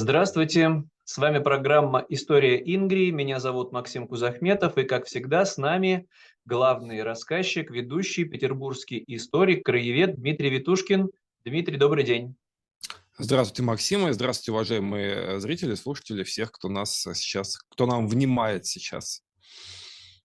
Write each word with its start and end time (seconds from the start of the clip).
Здравствуйте, 0.00 0.84
с 1.02 1.18
вами 1.18 1.40
программа 1.40 2.06
«История 2.08 2.56
Ингрии». 2.56 3.10
Меня 3.10 3.40
зовут 3.40 3.72
Максим 3.72 4.06
Кузахметов, 4.06 4.78
и, 4.78 4.84
как 4.84 5.06
всегда, 5.06 5.44
с 5.44 5.56
нами 5.56 6.06
главный 6.44 7.02
рассказчик, 7.02 7.68
ведущий 7.72 8.22
петербургский 8.22 9.02
историк, 9.08 9.66
краевед 9.66 10.14
Дмитрий 10.14 10.50
Витушкин. 10.50 11.10
Дмитрий, 11.44 11.78
добрый 11.78 12.04
день. 12.04 12.36
Здравствуйте, 13.18 13.64
Максим, 13.64 14.06
и 14.06 14.12
здравствуйте, 14.12 14.52
уважаемые 14.52 15.40
зрители, 15.40 15.74
слушатели, 15.74 16.22
всех, 16.22 16.52
кто 16.52 16.68
нас 16.68 17.04
сейчас, 17.14 17.58
кто 17.68 17.86
нам 17.86 18.06
внимает 18.06 18.66
сейчас. 18.66 19.24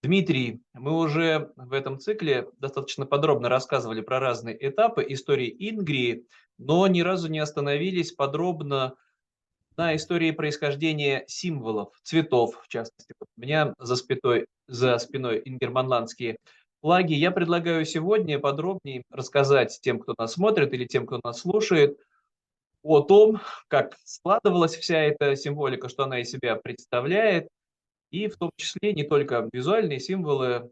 Дмитрий, 0.03 0.61
мы 0.73 0.95
уже 0.95 1.51
в 1.55 1.73
этом 1.73 1.97
цикле 1.97 2.47
достаточно 2.59 3.07
подробно 3.07 3.49
рассказывали 3.49 4.01
про 4.01 4.19
разные 4.19 4.55
этапы 4.69 5.03
истории 5.09 5.49
Ингрии, 5.71 6.27
но 6.59 6.85
ни 6.85 7.01
разу 7.01 7.27
не 7.27 7.39
остановились 7.39 8.11
подробно 8.11 8.93
на 9.77 9.95
истории 9.95 10.31
происхождения 10.31 11.23
символов, 11.27 11.89
цветов, 12.03 12.61
в 12.63 12.67
частности. 12.67 13.13
У 13.19 13.41
меня 13.41 13.73
за 13.79 13.95
спиной, 13.95 14.45
за 14.67 14.97
спиной 14.97 15.41
ингерманландские 15.45 16.37
флаги. 16.81 17.13
Я 17.13 17.31
предлагаю 17.31 17.85
сегодня 17.85 18.39
подробнее 18.39 19.03
рассказать 19.09 19.79
тем, 19.81 19.99
кто 19.99 20.13
нас 20.17 20.33
смотрит 20.33 20.73
или 20.73 20.85
тем, 20.85 21.05
кто 21.05 21.19
нас 21.23 21.39
слушает, 21.39 21.97
о 22.83 23.01
том, 23.01 23.39
как 23.69 23.97
складывалась 24.03 24.75
вся 24.75 24.99
эта 24.99 25.35
символика, 25.37 25.87
что 25.87 26.03
она 26.03 26.19
из 26.19 26.29
себя 26.29 26.57
представляет, 26.57 27.47
и 28.11 28.27
в 28.27 28.37
том 28.37 28.51
числе 28.57 28.93
не 28.93 29.03
только 29.03 29.49
визуальные 29.51 29.99
символы, 29.99 30.69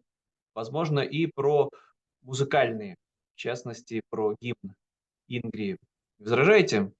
возможно, 0.53 0.99
и 0.99 1.25
про 1.25 1.69
музыкальные, 2.21 2.95
в 3.33 3.37
частности, 3.37 4.01
про 4.09 4.35
гимн 4.41 4.75
Ингрии. 5.29 5.77
Возражаете? 6.19 6.91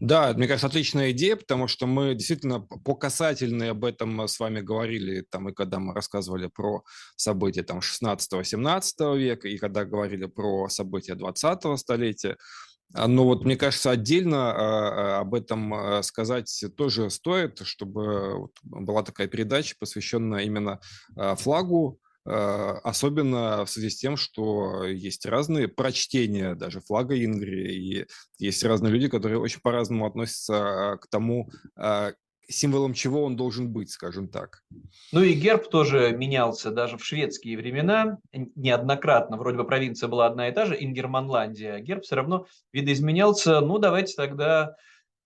Да, 0.00 0.32
мне 0.34 0.46
кажется, 0.46 0.66
отличная 0.66 1.10
идея, 1.10 1.36
потому 1.36 1.68
что 1.68 1.86
мы 1.86 2.14
действительно 2.14 2.60
по 2.60 2.94
касательной 2.94 3.70
об 3.70 3.84
этом 3.84 4.28
с 4.28 4.38
вами 4.38 4.60
говорили, 4.60 5.22
там, 5.22 5.48
и 5.48 5.54
когда 5.54 5.78
мы 5.78 5.94
рассказывали 5.94 6.48
про 6.48 6.82
события 7.16 7.62
там 7.62 7.80
16-17 7.80 9.18
века, 9.18 9.48
и 9.48 9.58
когда 9.58 9.84
говорили 9.84 10.26
про 10.26 10.68
события 10.68 11.14
20 11.14 11.78
столетия, 11.78 12.36
а, 12.94 13.08
но 13.08 13.24
вот 13.24 13.44
мне 13.44 13.56
кажется, 13.56 13.90
отдельно 13.90 14.50
а, 14.50 14.56
а, 14.56 15.20
об 15.20 15.34
этом 15.34 16.02
сказать 16.02 16.64
тоже 16.76 17.10
стоит, 17.10 17.60
чтобы 17.64 18.48
была 18.62 19.02
такая 19.02 19.26
передача, 19.26 19.74
посвященная 19.78 20.44
именно 20.44 20.80
флагу, 21.36 22.00
особенно 22.26 23.64
в 23.64 23.70
связи 23.70 23.90
с 23.90 23.96
тем, 23.96 24.16
что 24.16 24.84
есть 24.84 25.24
разные 25.26 25.68
прочтения 25.68 26.54
даже 26.54 26.80
флага 26.80 27.14
Ингрии, 27.22 27.74
и 27.74 28.06
есть 28.38 28.64
разные 28.64 28.92
люди, 28.92 29.08
которые 29.08 29.38
очень 29.38 29.60
по-разному 29.60 30.06
относятся 30.06 30.98
к 31.00 31.06
тому, 31.08 31.50
символом 32.48 32.94
чего 32.94 33.24
он 33.24 33.36
должен 33.36 33.72
быть, 33.72 33.90
скажем 33.90 34.28
так. 34.28 34.62
Ну 35.12 35.22
и 35.22 35.32
герб 35.32 35.68
тоже 35.68 36.16
менялся 36.16 36.70
даже 36.70 36.96
в 36.96 37.04
шведские 37.04 37.56
времена 37.56 38.18
неоднократно. 38.32 39.36
Вроде 39.36 39.58
бы 39.58 39.64
провинция 39.64 40.08
была 40.08 40.26
одна 40.26 40.48
и 40.48 40.52
та 40.52 40.66
же, 40.66 40.76
Ингерманландия, 40.78 41.74
а 41.74 41.80
герб 41.80 42.04
все 42.04 42.16
равно 42.16 42.46
видоизменялся. 42.72 43.60
Ну 43.60 43.78
давайте 43.78 44.14
тогда 44.14 44.76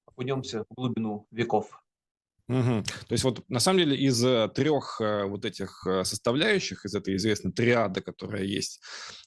окунемся 0.06 0.64
в 0.68 0.74
глубину 0.74 1.26
веков. 1.30 1.82
Угу. 2.50 2.82
То 2.82 3.12
есть 3.12 3.22
вот 3.22 3.44
на 3.48 3.60
самом 3.60 3.78
деле 3.78 3.96
из 3.96 4.24
э, 4.24 4.48
трех 4.52 5.00
э, 5.00 5.24
вот 5.24 5.44
этих 5.44 5.86
э, 5.86 6.02
составляющих, 6.02 6.84
из 6.84 6.96
этой 6.96 7.14
известной 7.14 7.52
триады, 7.52 8.00
которая 8.00 8.42
есть 8.42 8.80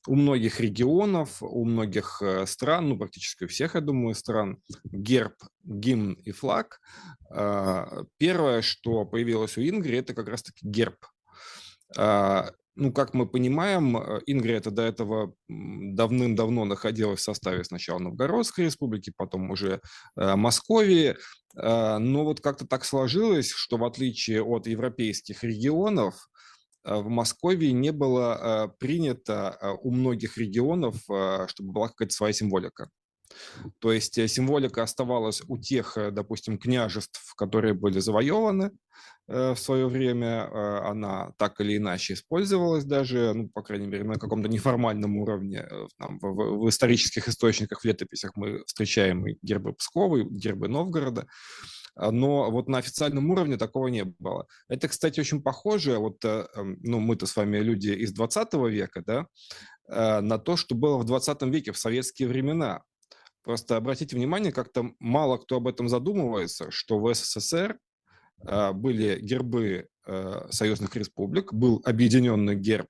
у 0.08 0.16
многих 0.16 0.60
регионов, 0.60 1.42
у 1.42 1.64
многих 1.64 2.22
стран, 2.46 2.90
ну 2.90 2.98
практически 2.98 3.46
у 3.46 3.48
всех, 3.48 3.76
я 3.76 3.82
думаю, 3.82 4.14
стран, 4.14 4.58
герб, 4.84 5.36
гимн 5.64 6.14
и 6.26 6.32
флаг, 6.32 6.82
первое, 8.18 8.62
что 8.62 9.06
появилось 9.06 9.58
у 9.58 9.62
Ингри, 9.62 10.00
это 10.00 10.14
как 10.14 10.28
раз-таки 10.28 10.68
герб. 10.68 10.98
Ну, 12.76 12.92
как 12.92 13.14
мы 13.14 13.28
понимаем, 13.28 13.98
Ингрия 14.26 14.58
это 14.58 14.72
до 14.72 14.82
этого 14.82 15.36
давным-давно 15.48 16.66
находилась 16.66 17.20
в 17.20 17.24
составе 17.24 17.64
сначала 17.64 18.00
Новгородской 18.00 18.66
республики, 18.66 19.14
потом 19.16 19.52
уже 19.52 19.80
Московии, 20.16 21.16
Э, 21.56 21.98
но 21.98 22.24
вот 22.24 22.42
как-то 22.42 22.66
так 22.66 22.86
сложилось, 22.86 23.50
что 23.52 23.78
в 23.78 23.84
отличие 23.84 24.44
от 24.44 24.68
европейских 24.68 25.44
регионов, 25.44 26.30
э, 26.84 26.96
в 26.96 27.10
Москве 27.10 27.72
не 27.72 27.92
было 27.92 28.68
э, 28.68 28.78
принято 28.80 29.78
у 29.82 29.92
многих 29.92 30.38
регионов, 30.38 30.96
чтобы 31.48 31.72
была 31.72 31.88
какая-то 31.90 32.14
своя 32.14 32.34
символика. 32.34 32.90
То 33.80 33.92
есть 33.92 34.14
символика 34.30 34.84
оставалась 34.84 35.42
у 35.48 35.58
тех, 35.58 35.98
допустим, 36.12 36.60
княжеств, 36.60 37.34
которые 37.36 37.74
были 37.74 38.00
завоеваны, 38.00 38.72
Э, 39.13 39.13
в 39.28 39.56
свое 39.56 39.88
время 39.88 40.50
э, 40.52 40.80
она 40.86 41.32
так 41.38 41.62
или 41.62 41.78
иначе 41.78 42.14
использовалась 42.14 42.84
даже, 42.84 43.34
ну, 43.34 43.48
по 43.48 43.62
крайней 43.62 43.88
мере, 43.88 44.04
на 44.04 44.16
каком-то 44.16 44.50
неформальном 44.50 45.18
уровне. 45.18 45.66
Э, 45.70 45.88
там, 45.98 46.20
в, 46.20 46.66
в 46.66 46.70
исторических 46.70 47.28
источниках, 47.30 47.82
в 47.82 47.86
летописях 47.86 48.32
мы 48.36 48.64
встречаем 48.66 49.26
и 49.26 49.38
гербы 49.42 49.74
Пскова, 49.74 50.18
и 50.18 50.24
гербы 50.24 50.68
Новгорода, 50.68 51.28
а, 51.96 52.12
но 52.12 52.52
вот 52.52 52.68
на 52.68 52.80
официальном 52.80 53.30
уровне 53.32 53.56
такого 53.58 53.88
не 53.88 54.04
было. 54.04 54.46
Это, 54.68 54.90
кстати, 54.90 55.22
очень 55.22 55.42
похоже, 55.42 56.00
вот, 56.00 56.24
эм, 56.26 56.78
ну, 56.82 57.00
мы-то 57.00 57.26
с 57.26 57.36
вами 57.36 57.60
люди 57.60 57.92
из 57.92 58.12
20 58.12 58.54
века, 58.70 59.04
да, 59.06 59.28
на 60.22 60.38
то, 60.38 60.56
что 60.56 60.76
было 60.76 60.98
в 60.98 61.04
20 61.04 61.42
веке, 61.44 61.72
в 61.74 61.78
советские 61.78 62.30
времена. 62.30 62.84
Просто 63.44 63.76
обратите 63.76 64.16
внимание, 64.16 64.54
как-то 64.54 64.92
мало 65.00 65.38
кто 65.38 65.58
об 65.58 65.68
этом 65.68 65.90
задумывается, 65.90 66.72
что 66.72 67.00
в 67.00 67.14
СССР 67.14 67.78
были 68.44 69.20
гербы 69.20 69.88
а, 70.06 70.48
союзных 70.50 70.96
республик, 70.96 71.54
был 71.54 71.82
объединенный 71.86 72.56
герб 72.56 72.90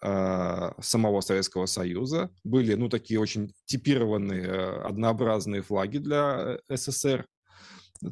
а, 0.00 0.74
самого 0.80 1.20
Советского 1.20 1.66
Союза, 1.66 2.30
были, 2.44 2.74
ну, 2.74 2.88
такие 2.88 3.18
очень 3.18 3.52
типированные, 3.64 4.82
однообразные 4.82 5.62
флаги 5.62 5.98
для 5.98 6.58
э, 6.68 6.76
СССР, 6.76 7.26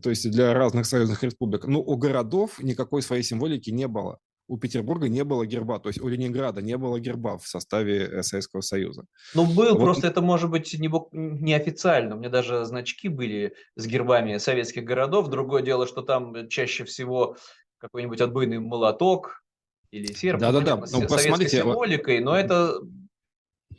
то 0.03 0.11
есть 0.11 0.29
для 0.31 0.55
разных 0.55 0.87
союзных 0.87 1.23
республик. 1.23 1.67
Но 1.67 1.81
у 1.81 1.97
городов 1.97 2.61
никакой 2.61 3.03
своей 3.03 3.23
символики 3.23 3.71
не 3.71 3.87
было 3.87 4.19
у 4.47 4.59
Петербурга 4.59 5.09
не 5.09 5.25
было 5.25 5.47
герба, 5.47 5.79
то 5.79 5.89
есть 5.89 6.01
у 6.01 6.09
Ленинграда 6.09 6.61
не 6.61 6.77
было 6.77 7.01
герба 7.01 7.39
в 7.39 7.47
составе 7.47 8.05
э, 8.05 8.23
Советского 8.23 8.61
Союза. 8.61 9.05
Ну, 9.35 9.47
был, 9.47 9.75
вот. 9.75 9.85
просто 9.85 10.07
это 10.07 10.21
может 10.21 10.51
быть 10.51 10.75
не, 10.79 10.91
не 11.13 11.55
официально. 11.55 12.15
У 12.15 12.19
меня 12.19 12.29
даже 12.29 12.65
значки 12.65 13.09
были 13.09 13.55
с 13.77 13.87
гербами 13.87 14.37
советских 14.39 14.85
городов. 14.85 15.29
Другое 15.29 15.63
дело, 15.63 15.87
что 15.87 16.03
там 16.03 16.49
чаще 16.49 16.85
всего 16.85 17.37
какой-нибудь 17.79 18.21
отбойный 18.21 18.59
молоток 18.59 19.43
или 19.91 20.13
серп. 20.13 20.41
Да-да-да. 20.41 20.77
Ну, 20.77 20.87
с 20.87 21.07
посмотрите, 21.07 21.59
символикой, 21.59 22.21
но 22.21 22.37
это 22.37 22.81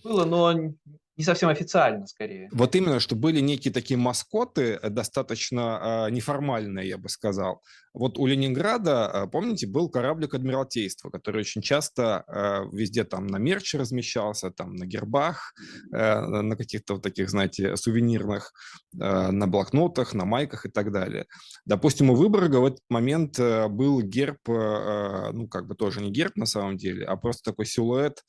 было, 0.03 0.25
но 0.25 0.73
не 1.17 1.23
совсем 1.23 1.49
официально, 1.49 2.05
скорее. 2.07 2.49
Вот 2.51 2.75
именно, 2.75 2.99
что 2.99 3.15
были 3.15 3.39
некие 3.39 3.73
такие 3.73 3.97
маскоты, 3.97 4.79
э, 4.81 4.89
достаточно 4.89 6.07
э, 6.07 6.11
неформальные, 6.11 6.89
я 6.89 6.97
бы 6.97 7.09
сказал. 7.09 7.61
Вот 7.93 8.17
у 8.17 8.25
Ленинграда, 8.25 9.09
э, 9.13 9.27
помните, 9.27 9.67
был 9.67 9.89
кораблик 9.89 10.33
Адмиралтейства, 10.33 11.09
который 11.09 11.41
очень 11.41 11.61
часто 11.61 12.25
э, 12.27 12.65
везде 12.75 13.05
там 13.05 13.27
на 13.27 13.37
мерче 13.37 13.77
размещался, 13.77 14.51
там 14.51 14.75
на 14.75 14.85
гербах, 14.85 15.53
э, 15.93 16.19
на 16.21 16.55
каких-то 16.57 16.95
вот 16.95 17.03
таких, 17.03 17.29
знаете, 17.29 17.77
сувенирных, 17.77 18.51
э, 18.99 19.31
на 19.31 19.47
блокнотах, 19.47 20.13
на 20.13 20.25
майках 20.25 20.66
и 20.66 20.69
так 20.69 20.91
далее. 20.91 21.25
Допустим, 21.66 22.09
у 22.09 22.16
Выборга 22.16 22.57
в 22.57 22.66
этот 22.66 22.84
момент 22.90 23.40
э, 23.40 23.69
был 23.69 24.01
герб, 24.01 24.40
э, 24.49 25.31
ну, 25.31 25.47
как 25.47 25.67
бы 25.67 25.75
тоже 25.75 26.01
не 26.01 26.11
герб 26.11 26.35
на 26.35 26.45
самом 26.45 26.75
деле, 26.75 27.05
а 27.05 27.16
просто 27.16 27.51
такой 27.51 27.66
силуэт 27.66 28.22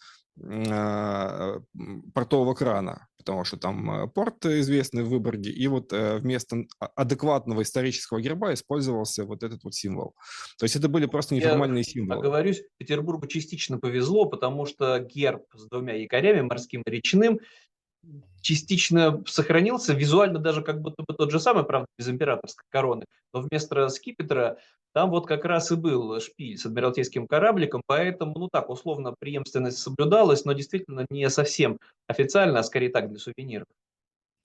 портового 2.12 2.54
крана, 2.54 3.08
потому 3.16 3.44
что 3.44 3.56
там 3.56 3.90
э, 3.90 4.06
порт 4.06 4.44
известный 4.46 5.02
в 5.02 5.08
Выборге, 5.08 5.50
и 5.50 5.66
вот 5.66 5.92
э, 5.92 6.18
вместо 6.18 6.64
а, 6.78 6.86
адекватного 6.94 7.62
исторического 7.62 8.20
герба 8.20 8.52
использовался 8.52 9.24
вот 9.24 9.42
этот 9.42 9.64
вот 9.64 9.74
символ. 9.74 10.14
То 10.58 10.64
есть 10.64 10.76
это 10.76 10.88
были 10.88 11.06
просто 11.06 11.34
неформальные 11.34 11.82
Я 11.86 11.90
символы. 11.90 12.20
Оговорюсь, 12.20 12.62
Петербургу 12.76 13.26
частично 13.26 13.78
повезло, 13.78 14.26
потому 14.26 14.66
что 14.66 15.00
герб 15.00 15.42
с 15.54 15.66
двумя 15.68 15.94
якорями, 15.94 16.42
морским 16.42 16.82
и 16.82 16.90
речным, 16.90 17.40
частично 18.46 19.22
сохранился, 19.26 19.92
визуально 19.92 20.38
даже 20.38 20.62
как 20.62 20.80
будто 20.80 21.02
бы 21.06 21.14
тот 21.14 21.32
же 21.32 21.40
самый, 21.40 21.64
правда, 21.64 21.88
без 21.98 22.08
императорской 22.08 22.64
короны, 22.70 23.04
но 23.34 23.40
вместо 23.40 23.88
скипетра 23.88 24.58
там 24.94 25.10
вот 25.10 25.26
как 25.26 25.44
раз 25.44 25.72
и 25.72 25.74
был 25.74 26.20
шпиль 26.20 26.56
с 26.56 26.64
адмиралтейским 26.64 27.26
корабликом, 27.26 27.82
поэтому, 27.86 28.38
ну 28.38 28.48
так, 28.50 28.70
условно, 28.70 29.14
преемственность 29.18 29.78
соблюдалась, 29.78 30.44
но 30.44 30.52
действительно 30.52 31.06
не 31.10 31.28
совсем 31.28 31.78
официально, 32.06 32.60
а 32.60 32.62
скорее 32.62 32.90
так, 32.90 33.10
для 33.10 33.18
сувениров. 33.18 33.66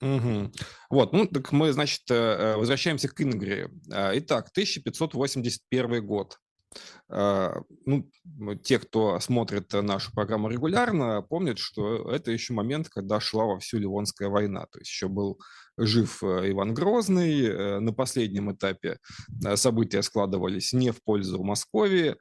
Угу. 0.00 0.50
Вот, 0.90 1.12
ну 1.12 1.26
так 1.26 1.52
мы, 1.52 1.72
значит, 1.72 2.02
э, 2.10 2.14
э, 2.14 2.56
возвращаемся 2.56 3.08
к 3.08 3.20
Ингрии. 3.20 3.70
А, 3.92 4.10
итак, 4.18 4.48
1581 4.52 6.04
год. 6.04 6.38
А, 7.08 7.60
ну, 7.84 8.08
те, 8.62 8.78
кто 8.78 9.20
смотрит 9.20 9.72
нашу 9.72 10.12
программу 10.12 10.48
регулярно, 10.48 11.22
помнят, 11.22 11.58
что 11.58 12.10
это 12.10 12.30
еще 12.30 12.54
момент, 12.54 12.88
когда 12.88 13.20
шла 13.20 13.44
вовсю 13.44 13.78
Ливонская 13.78 14.28
война. 14.28 14.66
То 14.72 14.78
есть 14.78 14.90
еще 14.90 15.08
был 15.08 15.38
жив 15.76 16.22
э, 16.22 16.50
Иван 16.50 16.74
Грозный. 16.74 17.42
Э, 17.42 17.78
на 17.80 17.92
последнем 17.92 18.52
этапе 18.52 18.98
э, 19.44 19.56
события 19.56 20.02
складывались 20.02 20.72
не 20.72 20.90
в 20.90 21.02
пользу 21.02 21.42
Москвы. 21.42 22.16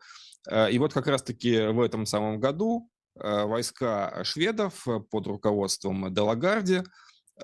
И 0.71 0.79
вот 0.79 0.91
как 0.91 1.05
раз-таки 1.05 1.67
в 1.67 1.79
этом 1.79 2.07
самом 2.07 2.39
году 2.39 2.89
войска 3.13 4.23
шведов 4.23 4.87
под 5.11 5.27
руководством 5.27 6.11
Делагарди 6.11 6.81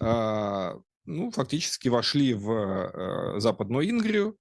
ну, 0.02 1.32
фактически 1.32 1.90
вошли 1.90 2.34
в 2.34 3.36
Западную 3.38 3.88
Ингрию, 3.88 4.36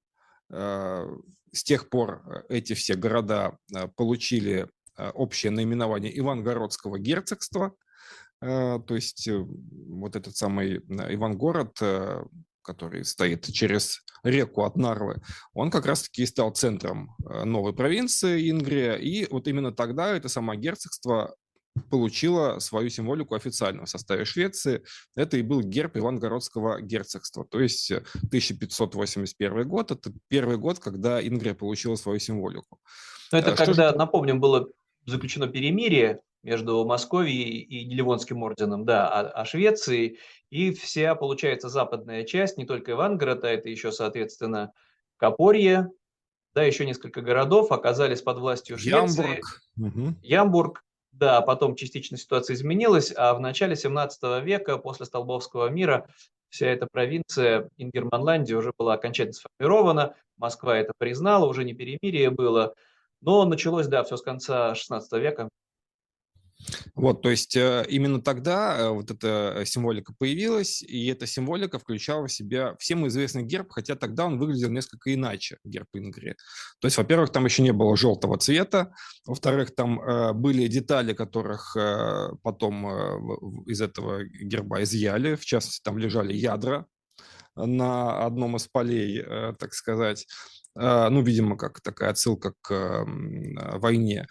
с 1.53 1.65
тех 1.65 1.89
пор 1.89 2.23
э, 2.27 2.57
эти 2.57 2.75
все 2.75 2.95
города 2.95 3.59
э, 3.75 3.89
получили 3.97 4.69
э, 4.97 5.11
общее 5.11 5.51
наименование 5.51 6.17
Ивангородского 6.19 6.99
герцогства. 6.99 7.75
То 8.39 8.85
есть 8.91 9.27
вот 9.89 10.15
этот 10.15 10.37
самый 10.37 10.77
Ивангород, 10.77 11.81
который 12.61 13.03
стоит 13.07 13.47
через 13.47 14.05
реку 14.23 14.65
от 14.65 14.77
Нарвы, 14.77 15.23
он 15.55 15.71
как 15.71 15.87
раз-таки 15.87 16.27
стал 16.27 16.51
центром 16.51 17.17
новой 17.19 17.73
провинции 17.73 18.51
Ингрия. 18.51 18.97
И 18.97 19.27
вот 19.33 19.49
именно 19.49 19.73
тогда 19.73 20.15
это 20.15 20.29
самое 20.29 20.61
герцогство 20.61 21.35
получила 21.91 22.59
свою 22.59 22.91
символику 22.91 23.35
официально 23.35 23.85
в 23.85 23.89
составе 23.89 24.25
Швеции. 24.25 24.83
Это 25.15 25.37
и 25.37 25.43
был 25.43 25.63
герб 25.63 25.97
Ивангородского 25.97 26.81
герцогства. 26.81 27.45
То 27.45 27.61
есть 27.61 27.91
1581 27.91 29.59
э, 29.59 29.65
год– 29.65 29.91
это 29.93 30.13
первый 30.29 30.57
год, 30.57 30.79
когда 30.79 31.21
Ингрия 31.27 31.55
получила 31.55 31.97
свою 31.97 32.19
символику. 32.19 32.79
Но 33.33 33.39
это 33.39 33.53
а 33.53 33.57
когда, 33.57 33.91
же... 33.91 33.97
напомним, 33.97 34.41
было 34.41 34.69
заключено 35.07 35.49
перемирие 35.49 36.21
между 36.43 36.85
Московией 36.85 37.61
и 37.61 37.93
Ливонским 37.93 38.43
орденом, 38.43 38.85
да, 38.85 39.09
а, 39.09 39.29
а 39.29 39.45
Швецией, 39.45 40.19
и 40.51 40.73
вся, 40.73 41.15
получается, 41.15 41.69
западная 41.69 42.25
часть, 42.25 42.57
не 42.57 42.65
только 42.65 42.93
Ивангород, 42.93 43.45
а 43.45 43.51
это 43.51 43.69
еще, 43.69 43.91
соответственно, 43.91 44.73
Копорье, 45.17 45.91
да, 46.55 46.63
еще 46.63 46.87
несколько 46.87 47.21
городов 47.21 47.73
оказались 47.73 48.23
под 48.23 48.39
властью 48.39 48.79
Швеции. 48.79 49.43
Ямбург. 49.77 50.19
Ямбург, 50.23 50.85
да, 51.19 51.41
потом 51.41 51.77
частично 51.77 52.17
ситуация 52.17 52.55
изменилась, 52.55 53.13
а 53.17 53.35
в 53.35 53.41
начале 53.41 53.75
17 53.75 54.45
века, 54.45 54.79
после 54.79 55.07
Столбовского 55.07 55.69
мира, 55.69 56.07
вся 56.49 56.67
эта 56.67 56.87
провинция 56.91 57.71
Ингерманландии 57.77 58.55
уже 58.55 58.73
была 58.77 58.95
окончательно 58.95 59.35
сформирована, 59.35 60.15
Москва 60.37 60.77
это 60.77 60.93
признала, 60.99 61.47
уже 61.47 61.65
не 61.65 61.73
перемирие 61.73 62.31
было, 62.31 62.75
но 63.23 63.45
началось, 63.45 63.87
да, 63.87 64.05
все 64.05 64.17
с 64.17 64.23
конца 64.23 64.75
16 64.75 65.13
века, 65.15 65.49
вот, 66.95 67.23
то 67.23 67.31
есть 67.31 67.57
э, 67.57 67.85
именно 67.89 68.21
тогда 68.21 68.77
э, 68.79 68.89
вот 68.89 69.11
эта 69.11 69.63
символика 69.65 70.13
появилась, 70.19 70.83
и 70.83 71.07
эта 71.09 71.27
символика 71.27 71.79
включала 71.79 72.27
в 72.27 72.33
себя 72.33 72.75
всем 72.79 73.07
известный 73.09 73.43
герб, 73.43 73.71
хотя 73.71 73.95
тогда 73.95 74.27
он 74.27 74.39
выглядел 74.39 74.71
несколько 74.71 75.13
иначе, 75.15 75.59
герб 75.65 75.89
Ингрии. 75.95 76.37
То 76.81 76.87
есть, 76.87 76.97
во-первых, 76.97 77.31
там 77.31 77.45
еще 77.45 77.63
не 77.63 77.73
было 77.73 77.97
желтого 77.97 78.39
цвета, 78.39 78.93
во-вторых, 79.27 79.75
там 79.75 80.01
э, 80.01 80.33
были 80.33 80.67
детали, 80.67 81.13
которых 81.13 81.77
потом 82.43 83.65
из 83.67 83.81
этого 83.81 84.25
герба 84.25 84.83
изъяли, 84.83 85.35
в 85.35 85.45
частности, 85.45 85.83
там 85.83 85.99
лежали 85.99 86.33
ядра 86.33 86.87
на 87.55 88.25
одном 88.25 88.57
из 88.57 88.67
полей, 88.67 89.23
так 89.59 89.73
сказать, 89.75 90.27
ну, 90.75 91.23
видимо, 91.23 91.57
как 91.57 91.81
такая 91.81 92.11
отсылка 92.11 92.55
к 92.61 93.05
войне. 93.79 94.27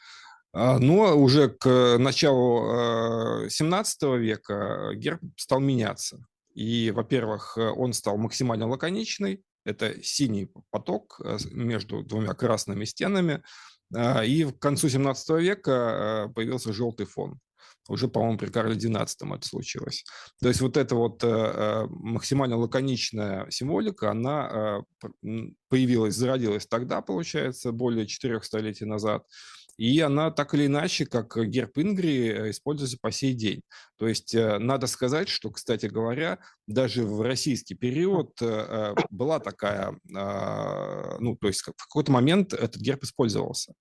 А, 0.57 0.80
но 0.80 1.18
уже 1.18 1.50
к 1.50 1.98
началу 1.98 3.50
17 3.50 4.04
э, 4.04 4.18
века 4.18 4.92
герб 4.96 5.19
стал 5.36 5.60
меняться. 5.60 6.25
И, 6.54 6.92
во-первых, 6.92 7.57
он 7.57 7.92
стал 7.92 8.18
максимально 8.18 8.66
лаконичный. 8.66 9.44
Это 9.66 10.02
синий 10.02 10.50
поток 10.69 11.19
э, 11.22 11.38
между 11.52 12.04
двумя 12.04 12.34
красными 12.34 12.86
стенами. 12.86 13.44
А, 13.94 14.24
и 14.24 14.46
к 14.46 14.57
концу 14.60 14.88
17 14.88 15.30
века 15.42 15.72
э, 16.30 16.34
появился 16.34 16.72
желтый 16.72 17.06
фон. 17.06 17.38
Уже, 17.90 18.07
по-моему, 18.07 18.38
при 18.38 18.50
Карле 18.50 18.78
XII 18.78 19.36
это 19.36 19.46
случилось. 19.46 20.06
То 20.42 20.48
есть 20.48 20.62
вот 20.62 20.75
эта 20.78 20.96
вот 20.96 21.22
максимально 21.22 22.57
лаконичная 22.57 23.48
символика, 23.52 24.10
она 24.10 24.81
появилась, 25.69 26.16
зародилась 26.16 26.66
тогда, 26.66 27.02
получается, 27.02 27.72
более 27.72 28.07
четырех 28.07 28.44
столетий 28.44 28.86
назад. 28.86 29.28
И 29.77 30.00
она 30.00 30.31
так 30.31 30.54
или 30.54 30.68
иначе, 30.68 31.06
как 31.06 31.38
герб 31.50 31.77
Ингрии, 31.77 32.48
э, 32.48 32.50
используется 32.51 32.98
по 33.01 33.12
сей 33.12 33.33
день. 33.33 33.62
То 33.98 34.07
есть 34.07 34.33
э, 34.33 34.57
надо 34.60 34.88
сказать, 34.88 35.30
что, 35.30 35.51
кстати 35.51 35.88
говоря, 35.88 36.39
даже 36.67 37.06
в 37.06 37.21
российский 37.21 37.75
период 37.75 38.41
э, 38.41 38.95
была 39.09 39.39
такая, 39.39 40.00
а, 40.15 41.17
ну, 41.19 41.35
то 41.35 41.47
есть 41.47 41.62
в 41.62 41.88
какой-то 41.88 42.12
момент 42.12 42.53
этот 42.53 42.81
герб 42.81 43.03
использовался. 43.03 43.73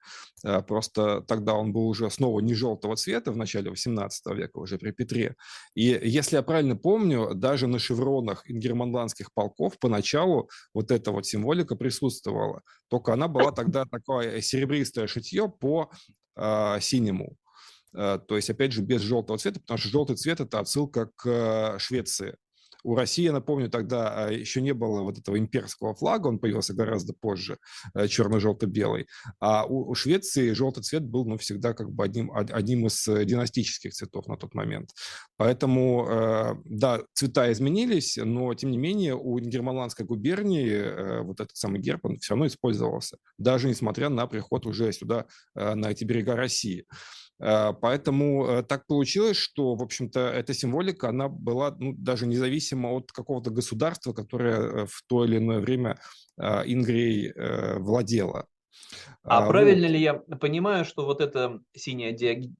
Просто 0.66 1.22
тогда 1.22 1.54
он 1.54 1.72
был 1.72 1.88
уже 1.88 2.10
снова 2.10 2.40
не 2.40 2.54
желтого 2.54 2.96
цвета 2.96 3.32
в 3.32 3.36
начале 3.36 3.70
18 3.70 4.26
века, 4.34 4.58
уже 4.58 4.78
при 4.78 4.90
Петре. 4.90 5.36
И 5.74 5.84
если 6.02 6.36
я 6.36 6.42
правильно 6.42 6.76
помню, 6.76 7.34
даже 7.34 7.66
на 7.66 7.78
шевронах 7.78 8.48
ингерманландских 8.50 9.32
полков 9.32 9.78
поначалу 9.78 10.50
вот 10.74 10.90
эта 10.90 11.12
вот 11.12 11.26
символика 11.26 11.76
присутствовала. 11.76 12.62
Только 12.88 13.12
она 13.12 13.28
была 13.28 13.52
тогда 13.52 13.84
такое 13.84 14.40
серебристое 14.40 15.06
шитье 15.06 15.48
по 15.48 15.90
э, 16.36 16.80
синему. 16.80 17.36
Э, 17.94 18.18
то 18.26 18.36
есть, 18.36 18.50
опять 18.50 18.72
же, 18.72 18.82
без 18.82 19.00
желтого 19.00 19.38
цвета, 19.38 19.60
потому 19.60 19.78
что 19.78 19.88
желтый 19.88 20.16
цвет– 20.16 20.40
это 20.40 20.60
отсылка 20.60 21.10
к 21.16 21.26
э, 21.26 21.78
Швеции. 21.78 22.36
У 22.84 22.94
России, 22.94 23.22
я 23.22 23.32
напомню, 23.32 23.70
тогда 23.70 24.26
а, 24.26 24.30
еще 24.30 24.60
не 24.60 24.74
было 24.74 25.00
вот 25.00 25.18
этого 25.18 25.38
имперского 25.38 25.94
флага, 25.94 26.28
он 26.28 26.38
появился 26.38 26.74
гораздо 26.74 27.14
позже, 27.14 27.58
э, 27.94 28.06
черно-желто-белый. 28.06 29.06
А 29.40 29.64
у, 29.64 29.94
Швеции 29.94 30.52
желтый 30.52 30.82
цвет 30.82 31.02
был 31.02 31.24
ну, 31.24 31.38
всегда 31.38 31.72
как 31.72 31.90
бы 31.90 32.04
одним, 32.04 32.30
одним 32.34 32.86
из 32.86 33.08
э, 33.08 33.24
династических 33.24 33.94
цветов 33.94 34.26
на 34.26 34.36
тот 34.36 34.54
момент. 34.54 34.90
Поэтому, 35.38 36.06
э, 36.06 36.54
да, 36.66 37.00
цвета 37.14 37.50
изменились, 37.50 38.18
но, 38.22 38.52
тем 38.52 38.70
не 38.70 38.76
менее, 38.76 39.16
у 39.16 39.38
Германландской 39.38 40.04
губернии 40.04 41.22
вот 41.22 41.40
этот 41.40 41.56
самый 41.56 41.80
герб, 41.80 42.04
он 42.04 42.18
все 42.18 42.34
равно 42.34 42.46
использовался, 42.46 43.16
даже 43.38 43.68
несмотря 43.68 44.10
на 44.10 44.26
приход 44.26 44.66
уже 44.66 44.92
сюда, 44.92 45.26
на 45.54 45.90
эти 45.90 46.04
берега 46.04 46.36
России. 46.36 46.86
Э, 47.40 47.72
поэтому 47.80 48.46
э, 48.46 48.62
так 48.62 48.86
получилось, 48.86 49.36
что, 49.36 49.74
в 49.74 49.82
общем-то, 49.82 50.20
эта 50.20 50.54
символика, 50.54 51.08
она 51.08 51.28
была 51.28 51.74
ну, 51.78 51.94
даже 51.96 52.26
независима 52.26 52.90
от 52.90 53.12
какого-то 53.12 53.50
государства, 53.50 54.12
которое 54.12 54.60
э, 54.60 54.86
в 54.86 55.02
то 55.06 55.24
или 55.24 55.38
иное 55.38 55.60
время 55.60 55.98
Ингрией 56.36 57.32
владело. 57.78 58.48
А 59.22 59.42
вот. 59.42 59.50
правильно 59.50 59.86
ли 59.86 60.00
я 60.00 60.14
понимаю, 60.14 60.84
что 60.84 61.04
вот 61.04 61.20
эта 61.20 61.60
синяя 61.76 62.12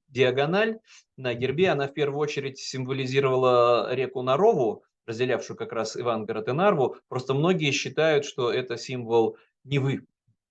диагональ 0.07 0.79
на 1.17 1.33
гербе, 1.33 1.69
она 1.69 1.87
в 1.87 1.93
первую 1.93 2.19
очередь 2.19 2.57
символизировала 2.57 3.93
реку 3.93 4.21
Нарову, 4.21 4.83
разделявшую 5.05 5.57
как 5.57 5.73
раз 5.73 5.97
Ивангород 5.97 6.47
и 6.47 6.53
Нарву. 6.53 6.95
Просто 7.09 7.33
многие 7.33 7.71
считают, 7.71 8.23
что 8.23 8.51
это 8.51 8.77
символ 8.77 9.37
Невы, 9.65 10.05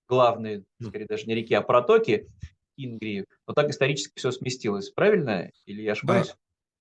главной, 0.07 0.65
скорее 0.81 1.05
даже 1.05 1.25
не 1.25 1.35
реки, 1.35 1.53
а 1.53 1.61
протоки. 1.61 2.27
Ингрии. 2.77 3.25
Но 3.47 3.53
так 3.53 3.69
исторически 3.69 4.13
все 4.15 4.31
сместилось. 4.31 4.89
Правильно? 4.89 5.51
Или 5.65 5.81
я 5.81 5.93
ошибаюсь? 5.93 6.29
Э, 6.29 6.33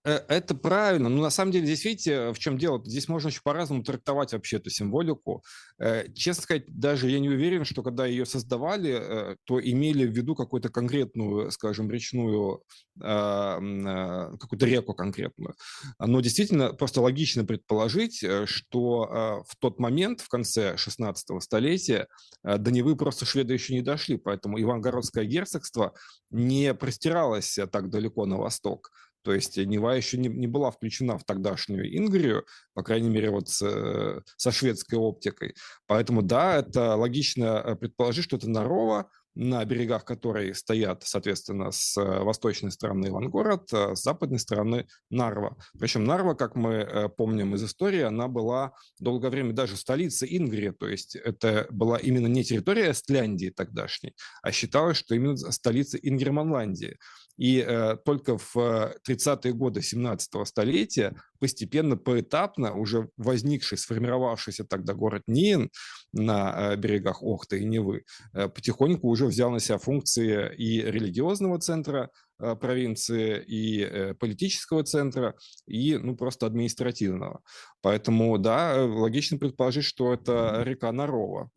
это 0.05 0.55
правильно. 0.55 1.09
Но 1.09 1.23
на 1.23 1.31
самом 1.31 1.53
деле, 1.53 1.67
здесь 1.67 1.85
видите, 1.85 2.33
в 2.33 2.39
чем 2.39 2.59
дело? 2.59 2.83
Здесь 2.85 3.09
можно 3.09 3.29
очень 3.29 3.41
по-разному 3.43 3.83
трактовать 3.83 4.33
вообще 4.33 4.57
эту 4.57 4.71
символику. 4.71 5.43
Э, 5.79 6.13
честно 6.13 6.43
сказать, 6.43 6.65
даже 6.69 7.09
я 7.09 7.19
не 7.21 7.31
уверен, 7.31 7.65
что 7.65 7.83
когда 7.83 8.05
ее 8.05 8.27
создавали, 8.27 8.99
э, 9.01 9.37
то 9.45 9.61
имели 9.61 10.07
в 10.07 10.11
виду 10.11 10.35
какую-то 10.35 10.69
конкретную, 10.69 11.51
скажем, 11.51 11.91
речную, 11.91 12.63
какую-то 12.97 14.67
реку 14.67 14.95
конкретную. 14.95 15.55
Но 15.99 16.21
действительно, 16.21 16.73
просто 16.73 17.01
логично 17.01 17.45
предположить, 17.45 18.25
что 18.45 19.45
в 19.49 19.57
тот 19.59 19.81
момент, 19.81 20.21
в 20.21 20.29
конце 20.29 20.77
16 20.77 21.43
столетия, 21.43 22.07
до 22.45 22.71
Невы 22.71 22.95
просто 22.97 23.25
шведы 23.25 23.55
еще 23.55 23.75
не 23.75 23.83
дошли, 23.83 24.17
поэтому 24.17 24.61
Ивангородское 24.61 25.25
герцогство 25.25 25.95
не 26.31 26.73
простиралось 26.75 27.59
так 27.73 27.91
далеко 27.91 28.27
на 28.27 28.37
восток. 28.37 28.91
То 29.25 29.33
есть 29.33 29.57
Нева 29.57 29.97
еще 29.97 30.19
не, 30.19 30.29
не 30.29 30.47
была 30.47 30.71
включена 30.71 31.19
в 31.19 31.25
тогдашнюю 31.25 31.97
Ингрию, 31.97 32.45
по 32.75 32.83
крайней 32.83 33.09
мере, 33.09 33.31
вот 33.31 33.49
с, 33.49 33.63
э, 33.63 34.21
со 34.37 34.53
шведской 34.53 34.99
оптикой. 34.99 35.55
Поэтому, 35.87 36.23
да, 36.23 36.59
это 36.59 36.95
логично 36.95 37.63
э, 37.65 37.75
предположить, 37.75 38.25
что 38.25 38.37
это 38.37 38.51
Нарова, 38.51 39.11
на 39.35 39.65
берегах 39.65 40.05
которой 40.05 40.55
стоят, 40.55 41.03
соответственно, 41.05 41.73
с 41.73 41.97
восточной 41.97 42.71
стороны 42.71 43.09
Ивангород, 43.09 43.69
с 43.73 44.01
западной 44.01 44.39
стороны 44.39 44.87
Нарва. 45.11 45.57
Причем 45.77 46.05
Нарва, 46.05 46.35
как 46.35 46.55
мы 46.55 47.11
помним 47.17 47.57
из 47.57 47.65
истории, 47.65 48.03
она 48.03 48.29
была 48.29 48.75
долгое 49.01 49.31
время 49.31 49.53
даже 49.53 49.77
столицей 49.77 50.37
Ингрии, 50.37 50.71
то 50.71 50.87
есть 50.87 51.17
это 51.17 51.67
была 51.71 51.99
именно 51.99 52.29
не 52.29 52.45
территория 52.45 52.93
Эстляндии 52.93 53.51
тогдашней, 53.51 54.15
а 54.43 54.53
считалось, 54.53 54.99
что 54.99 55.17
именно 55.17 55.37
столица 55.37 55.97
Ингерманландии. 55.97 56.99
И 57.37 57.59
э, 57.59 57.97
только 58.05 58.39
в 58.39 58.57
30-е 58.57 59.53
годы 59.53 59.81
17-го 59.81 60.45
столетия 60.45 61.15
постепенно, 61.41 61.97
поэтапно 61.97 62.75
уже 62.75 63.09
возникший, 63.17 63.77
сформировавшийся 63.77 64.65
тогда 64.65 64.95
город 64.95 65.23
Ниен 65.27 65.71
на 66.13 66.73
э, 66.73 66.77
берегах 66.77 67.23
Охты 67.23 67.61
и 67.61 67.65
Невы, 67.65 68.05
э, 68.33 68.49
потихоньку 68.49 69.09
уже 69.09 69.27
взял 69.27 69.51
на 69.51 69.61
себя 69.61 69.79
функции 69.79 70.55
и 70.57 70.83
религиозного 70.83 71.59
центра 71.59 72.11
э, 72.39 72.55
провинции, 72.55 73.43
и 73.43 73.81
э, 73.81 74.15
политического 74.15 74.85
центра, 74.85 75.35
и 75.67 75.97
ну, 75.97 76.17
просто 76.17 76.47
административного. 76.47 77.41
Поэтому, 77.83 78.39
да, 78.39 78.85
логично 78.85 79.39
предположить, 79.39 79.85
что 79.85 80.15
это 80.15 80.63
река 80.65 80.93
Нарова. 80.93 81.51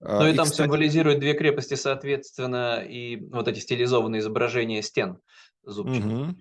А, 0.00 0.20
ну 0.20 0.28
и, 0.28 0.32
и 0.32 0.36
там 0.36 0.44
кстати... 0.44 0.62
символизирует 0.62 1.20
две 1.20 1.34
крепости, 1.34 1.74
соответственно, 1.74 2.84
и 2.86 3.16
вот 3.30 3.48
эти 3.48 3.60
стилизованные 3.60 4.20
изображения 4.20 4.82
стен 4.82 5.18
зубчатых. 5.64 6.12
Угу. 6.12 6.36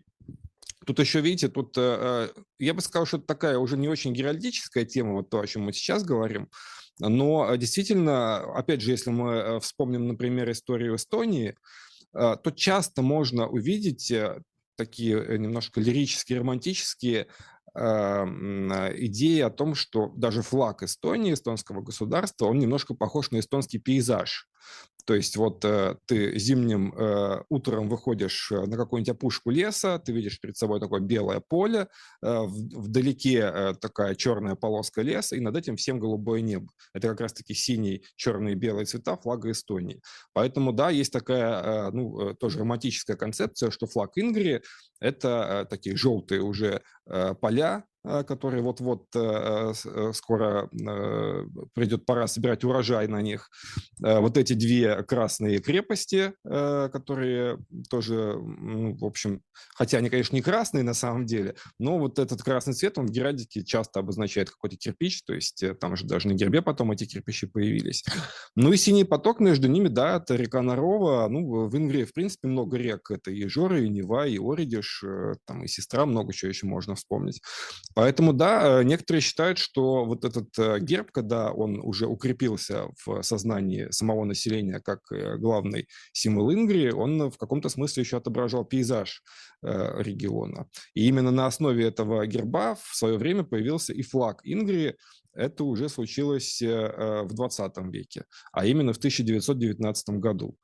Тут 0.86 1.00
еще, 1.00 1.22
видите, 1.22 1.48
тут 1.48 1.78
э, 1.78 2.30
э, 2.36 2.42
я 2.60 2.74
бы 2.74 2.82
сказал, 2.82 3.06
что 3.06 3.18
это 3.18 3.26
такая 3.26 3.58
уже 3.58 3.76
не 3.76 3.88
очень 3.88 4.14
геральдическая 4.14 4.86
тема, 4.86 5.14
вот 5.14 5.30
то, 5.30 5.40
о 5.40 5.48
чем 5.48 5.64
мы 5.64 5.74
сейчас 5.74 6.04
говорим, 6.04 6.50
но 7.00 7.56
действительно, 7.56 8.38
опять 8.56 8.82
же, 8.82 8.92
если 8.92 9.10
мы 9.10 9.32
э, 9.32 9.60
вспомним, 9.60 10.08
например, 10.08 10.50
историю 10.52 10.96
Эстонии, 10.96 11.56
то 12.14 12.50
часто 12.56 13.02
можно 13.02 13.46
увидеть 13.46 14.14
такие 14.78 15.38
немножко 15.38 15.82
лирические, 15.82 16.40
романтические 16.40 17.28
идеи 17.76 19.42
о 19.42 19.50
том, 19.50 19.76
что 19.76 20.12
даже 20.16 20.42
флаг 20.42 20.84
Эстонии, 20.84 21.34
эстонского 21.34 21.82
государства, 21.82 22.46
он 22.46 22.60
немножко 22.60 22.94
похож 22.94 23.32
на 23.32 23.40
эстонский 23.40 23.80
пейзаж. 23.80 24.48
То 25.06 25.14
есть 25.14 25.38
вот 25.38 25.64
э, 25.64 25.96
ты 26.08 26.38
зимним 26.38 26.92
э, 26.94 27.44
утром 27.50 27.90
выходишь 27.90 28.52
э, 28.52 28.66
на 28.66 28.76
какую-нибудь 28.76 29.10
опушку 29.10 29.52
леса, 29.52 30.00
ты 30.00 30.12
видишь 30.12 30.40
перед 30.42 30.58
собой 30.58 30.80
такое 30.80 31.00
белое 31.00 31.42
поле, 31.48 31.88
вдалеке 32.22 33.76
такая 33.80 34.16
черная 34.16 34.56
полоска 34.56 35.02
леса, 35.02 35.36
и 35.36 35.40
над 35.40 35.56
этим 35.56 35.76
всем 35.76 36.00
голубое 36.00 36.42
небо. 36.42 36.68
Это 36.94 37.10
как 37.10 37.22
раз-таки 37.22 37.54
синий, 37.54 38.04
черный 38.16 38.54
и 38.54 38.56
белый 38.56 38.86
цвета 38.86 39.16
флага 39.16 39.52
Эстонии. 39.52 40.02
Поэтому, 40.34 40.74
да, 40.74 40.90
есть 40.90 41.14
такая, 41.14 41.92
ну, 41.92 42.34
тоже 42.34 42.60
романтическая 42.60 43.16
концепция, 43.16 43.70
что 43.70 43.86
флаг 43.86 44.12
Ингрии– 44.16 44.62
это 45.00 45.68
такие 45.70 45.96
желтые 45.96 46.42
уже 46.42 46.82
поля, 47.42 47.66
Э, 47.76 47.82
которые 48.28 48.62
вот-вот 48.62 49.08
э, 49.16 49.74
э, 49.86 50.14
скоро 50.14 50.70
придет 51.74 52.06
пора 52.06 52.28
собирать 52.28 52.64
урожай 52.64 53.08
на 53.08 53.22
них. 53.22 53.50
Вот 54.00 54.38
эти 54.38 54.54
две 54.54 55.04
красные 55.04 55.60
крепости, 55.60 56.34
которые 56.44 57.60
тоже, 57.90 58.36
в 58.38 59.06
общем, 59.06 59.42
хотя 59.76 59.98
они, 59.98 60.10
конечно, 60.10 60.36
не 60.36 60.42
красные 60.42 60.84
на 60.84 60.94
самом 60.94 61.26
деле, 61.26 61.56
но 61.80 61.98
вот 62.00 62.20
этот 62.20 62.42
красный 62.44 62.74
цвет, 62.74 62.98
он 62.98 63.08
в 63.08 63.12
геральдике 63.12 63.64
часто 63.64 64.00
обозначает 64.00 64.50
какой-то 64.50 64.78
кирпич, 64.78 65.24
то 65.24 65.34
есть 65.34 65.64
там 65.80 65.96
же 65.96 66.06
даже 66.06 66.28
на 66.28 66.34
гербе 66.34 66.62
потом 66.62 66.92
эти 66.92 67.06
кирпичи 67.06 67.48
появились. 67.48 68.04
Ну 68.56 68.72
и 68.72 68.78
синий 68.78 69.04
поток 69.04 69.40
между 69.40 69.68
ними, 69.68 69.88
да, 69.88 70.18
это 70.18 70.36
река 70.36 70.62
Нарова. 70.62 71.28
Ну, 71.30 71.68
в 71.68 71.78
Ингрии, 71.78 72.04
в 72.04 72.14
принципе, 72.14 72.48
много 72.48 72.78
рек. 72.78 73.12
Это 73.12 73.32
и 73.32 73.48
Жора, 73.48 73.82
и 73.82 73.90
Нева, 73.90 74.28
и 74.28 74.38
Оридиш, 74.38 75.04
там 75.46 75.64
и 75.64 75.68
Сестра, 75.68 76.06
много 76.06 76.34
чего 76.34 76.50
еще 76.50 76.68
можно 76.68 76.96
вспомнить. 76.96 77.42
Поэтому, 77.96 78.34
да, 78.34 78.82
э, 78.82 78.84
некоторые 78.84 79.22
считают, 79.22 79.58
что 79.58 80.04
вот 80.04 80.26
этот 80.26 80.50
э, 80.60 80.80
герб, 80.82 81.12
когда 81.12 81.52
он 81.52 81.80
уже 81.80 82.08
укрепился 82.08 82.90
в 83.06 83.22
сознании 83.24 83.90
самого 83.90 84.26
населения 84.26 84.82
как 84.82 85.00
э, 85.12 85.38
главный 85.38 85.88
символ 86.12 86.54
Ингрии, 86.54 86.92
он 86.92 87.32
в 87.32 87.38
каком-то 87.38 87.70
смысле 87.70 88.04
еще 88.04 88.18
отображал 88.18 88.66
пейзаж 88.66 89.24
региона. 89.62 90.68
И 90.94 91.08
именно 91.08 91.32
на 91.32 91.48
основе 91.48 91.88
этого 91.88 92.28
герба 92.28 92.76
в 92.76 92.96
свое 92.96 93.18
время 93.18 93.44
появился 93.44 93.94
и 93.94 94.04
флаг 94.04 94.42
Ингрии, 94.44 94.96
это 95.36 95.64
уже 95.64 95.90
случилось 95.90 96.62
в 96.62 97.28
20 97.30 97.78
веке, 97.92 98.26
а 98.52 98.66
именно 98.66 98.94
в 98.94 98.98
1919 98.98 100.10
году. 100.20 100.58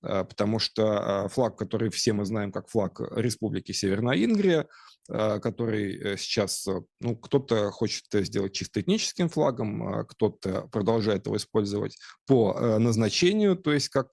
А, 0.00 0.24
потому 0.24 0.58
что 0.58 1.28
флаг, 1.32 1.56
который 1.56 1.90
все 1.90 2.12
мы 2.12 2.24
знаем 2.24 2.52
как 2.52 2.68
флаг 2.68 3.00
Республики 3.16 3.72
Северная 3.72 4.24
Ингрия, 4.24 4.66
который 5.08 5.96
э, 5.96 6.16
сейчас, 6.18 6.66
э, 6.66 6.82
ну, 7.00 7.16
кто-то 7.16 7.70
хочет 7.70 8.04
сделать 8.12 8.52
чисто 8.52 8.82
этническим 8.82 9.30
флагом, 9.30 10.04
кто-то 10.06 10.68
продолжает 10.70 11.24
его 11.24 11.36
использовать 11.38 11.96
по 12.26 12.54
э, 12.54 12.78
назначению, 12.78 13.56
то 13.56 13.72
есть 13.72 13.88
как 13.88 14.08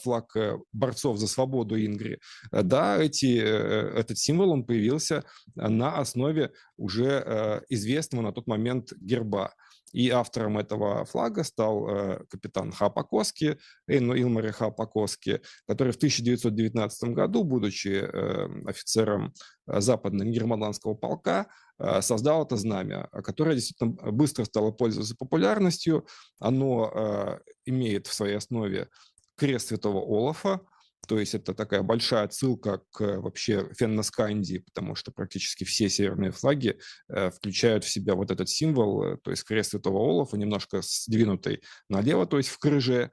флаг 0.00 0.34
борцов 0.72 1.18
за 1.18 1.28
свободу 1.28 1.78
Ингрии. 1.78 2.18
Да, 2.50 3.02
эти, 3.02 3.36
этот 3.36 4.18
символ, 4.18 4.52
он 4.52 4.64
появился 4.64 5.24
на 5.54 5.98
основе 5.98 6.52
уже 6.82 7.62
известного 7.68 8.22
на 8.22 8.32
тот 8.32 8.46
момент 8.46 8.92
герба. 9.00 9.52
И 9.92 10.08
автором 10.08 10.58
этого 10.58 11.04
флага 11.04 11.44
стал 11.44 11.88
э, 11.88 12.24
капитан 12.30 12.72
Хапакоски, 12.72 13.58
Эйно 13.86 14.14
Илмари 14.14 14.50
Хапакоски, 14.50 15.42
который 15.66 15.92
в 15.92 15.96
1919 15.96 17.10
году, 17.10 17.44
будучи 17.44 18.00
э, 18.02 18.48
офицером 18.66 19.34
э, 19.66 19.80
западно-германского 19.80 20.94
полка, 20.94 21.46
э, 21.78 22.00
создал 22.00 22.46
это 22.46 22.56
знамя, 22.56 23.08
которое 23.22 23.54
действительно 23.54 23.92
быстро 24.12 24.44
стало 24.44 24.70
пользоваться 24.70 25.14
популярностью. 25.14 26.06
Оно 26.38 26.90
э, 26.94 27.40
имеет 27.66 28.06
в 28.06 28.14
своей 28.14 28.36
основе 28.36 28.88
крест 29.36 29.68
святого 29.68 30.00
Олафа, 30.00 30.60
то 31.08 31.18
есть 31.18 31.34
это 31.34 31.52
такая 31.52 31.82
большая 31.82 32.24
отсылка 32.24 32.82
к 32.92 33.00
вообще 33.18 33.68
фенноскандии, 33.76 34.58
потому 34.58 34.94
что 34.94 35.10
практически 35.10 35.64
все 35.64 35.88
северные 35.88 36.30
флаги 36.30 36.78
э, 37.08 37.30
включают 37.30 37.84
в 37.84 37.90
себя 37.90 38.14
вот 38.14 38.30
этот 38.30 38.48
символ, 38.48 39.04
э, 39.04 39.16
то 39.16 39.30
есть 39.30 39.42
крест 39.42 39.70
Святого 39.70 39.98
Олафа, 39.98 40.36
немножко 40.36 40.80
сдвинутый 40.82 41.62
налево, 41.88 42.26
то 42.26 42.38
есть 42.38 42.50
в 42.50 42.58
крыже. 42.58 43.10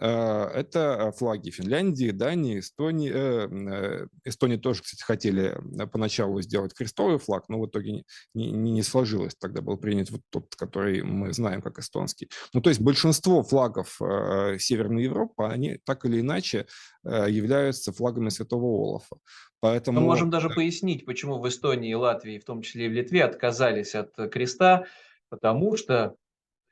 А, 0.00 0.50
это 0.50 1.12
флаги 1.16 1.50
Финляндии, 1.50 2.10
Дании, 2.10 2.58
Эстонии. 2.58 3.10
Э, 3.12 3.48
э, 3.48 4.06
Эстонии 4.24 4.56
тоже, 4.56 4.82
кстати, 4.82 5.02
хотели 5.02 5.56
поначалу 5.92 6.40
сделать 6.42 6.74
крестовый 6.74 7.18
флаг, 7.18 7.48
но 7.48 7.60
в 7.60 7.66
итоге 7.66 7.92
не, 7.92 8.04
не, 8.34 8.70
не 8.72 8.82
сложилось. 8.82 9.34
Тогда 9.38 9.60
был 9.60 9.76
принят 9.76 10.10
вот 10.10 10.22
тот, 10.30 10.54
который 10.56 11.02
мы 11.02 11.32
знаем 11.32 11.62
как 11.62 11.78
эстонский. 11.78 12.28
Ну, 12.52 12.60
то 12.60 12.70
есть 12.70 12.80
большинство 12.80 13.42
флагов 13.42 14.00
э, 14.00 14.58
Северной 14.58 15.04
Европы, 15.04 15.44
они 15.44 15.78
так 15.84 16.04
или 16.04 16.20
иначе 16.20 16.66
являются 17.04 17.92
флагами 17.92 18.30
Святого 18.30 18.64
Олафа. 18.64 19.16
Поэтому... 19.60 20.00
Мы 20.00 20.06
можем 20.06 20.30
даже 20.30 20.48
пояснить, 20.48 21.04
почему 21.04 21.38
в 21.38 21.46
Эстонии 21.46 21.90
и 21.90 21.94
Латвии, 21.94 22.38
в 22.38 22.44
том 22.44 22.62
числе 22.62 22.86
и 22.86 22.88
в 22.88 22.92
Литве, 22.92 23.24
отказались 23.24 23.94
от 23.94 24.14
креста, 24.30 24.86
потому 25.28 25.76
что 25.76 26.16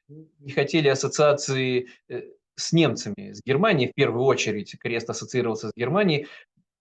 не 0.09 0.53
хотели 0.53 0.89
ассоциации 0.89 1.89
с 2.57 2.73
немцами, 2.73 3.33
с 3.33 3.43
Германией 3.45 3.91
в 3.91 3.95
первую 3.95 4.25
очередь, 4.25 4.77
крест 4.79 5.09
ассоциировался 5.11 5.69
с 5.69 5.73
Германией, 5.75 6.27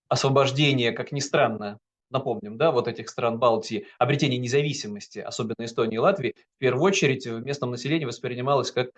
освобождение, 0.08 0.92
как 0.92 1.12
ни 1.12 1.20
странно, 1.20 1.78
напомним, 2.10 2.58
да, 2.58 2.70
вот 2.70 2.88
этих 2.88 3.08
стран 3.08 3.38
Балтии, 3.38 3.86
обретение 3.98 4.38
независимости, 4.38 5.18
особенно 5.18 5.64
Эстонии 5.64 5.96
и 5.96 5.98
Латвии, 5.98 6.34
в 6.56 6.58
первую 6.58 6.84
очередь 6.84 7.26
в 7.26 7.40
местном 7.40 7.70
населении 7.70 8.04
воспринималось 8.04 8.70
как 8.70 8.90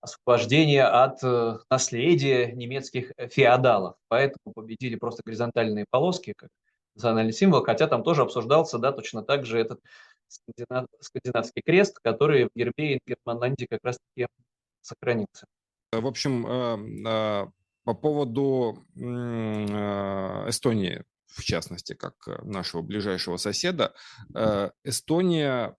освобождение 0.00 0.84
от 0.84 1.22
э, 1.22 1.58
наследия 1.70 2.52
немецких 2.52 3.12
феодалов. 3.30 3.96
Поэтому 4.08 4.52
победили 4.54 4.96
просто 4.96 5.22
горизонтальные 5.24 5.86
полоски, 5.90 6.34
как 6.36 6.50
национальный 6.94 7.32
символ, 7.32 7.64
хотя 7.64 7.86
там 7.86 8.02
тоже 8.02 8.22
обсуждался, 8.22 8.78
да, 8.78 8.92
точно 8.92 9.22
так 9.22 9.46
же 9.46 9.58
этот 9.58 9.80
скандинав, 10.28 10.86
скандинавский 11.00 11.62
крест, 11.64 11.98
который 12.02 12.44
в 12.44 12.50
гербе 12.54 13.00
Германландии 13.06 13.66
как 13.68 13.80
раз-таки 13.82 14.26
сохранился. 14.82 15.46
В 16.00 16.06
общем, 16.06 16.46
э, 16.46 17.08
э, 17.08 17.46
по 17.84 17.94
поводу 17.94 18.84
э, 18.96 19.00
Эстонии, 20.48 21.04
в 21.26 21.42
частности, 21.42 21.94
как 21.94 22.14
нашего 22.44 22.80
ближайшего 22.82 23.36
соседа, 23.38 23.92
Эстония 24.84 25.74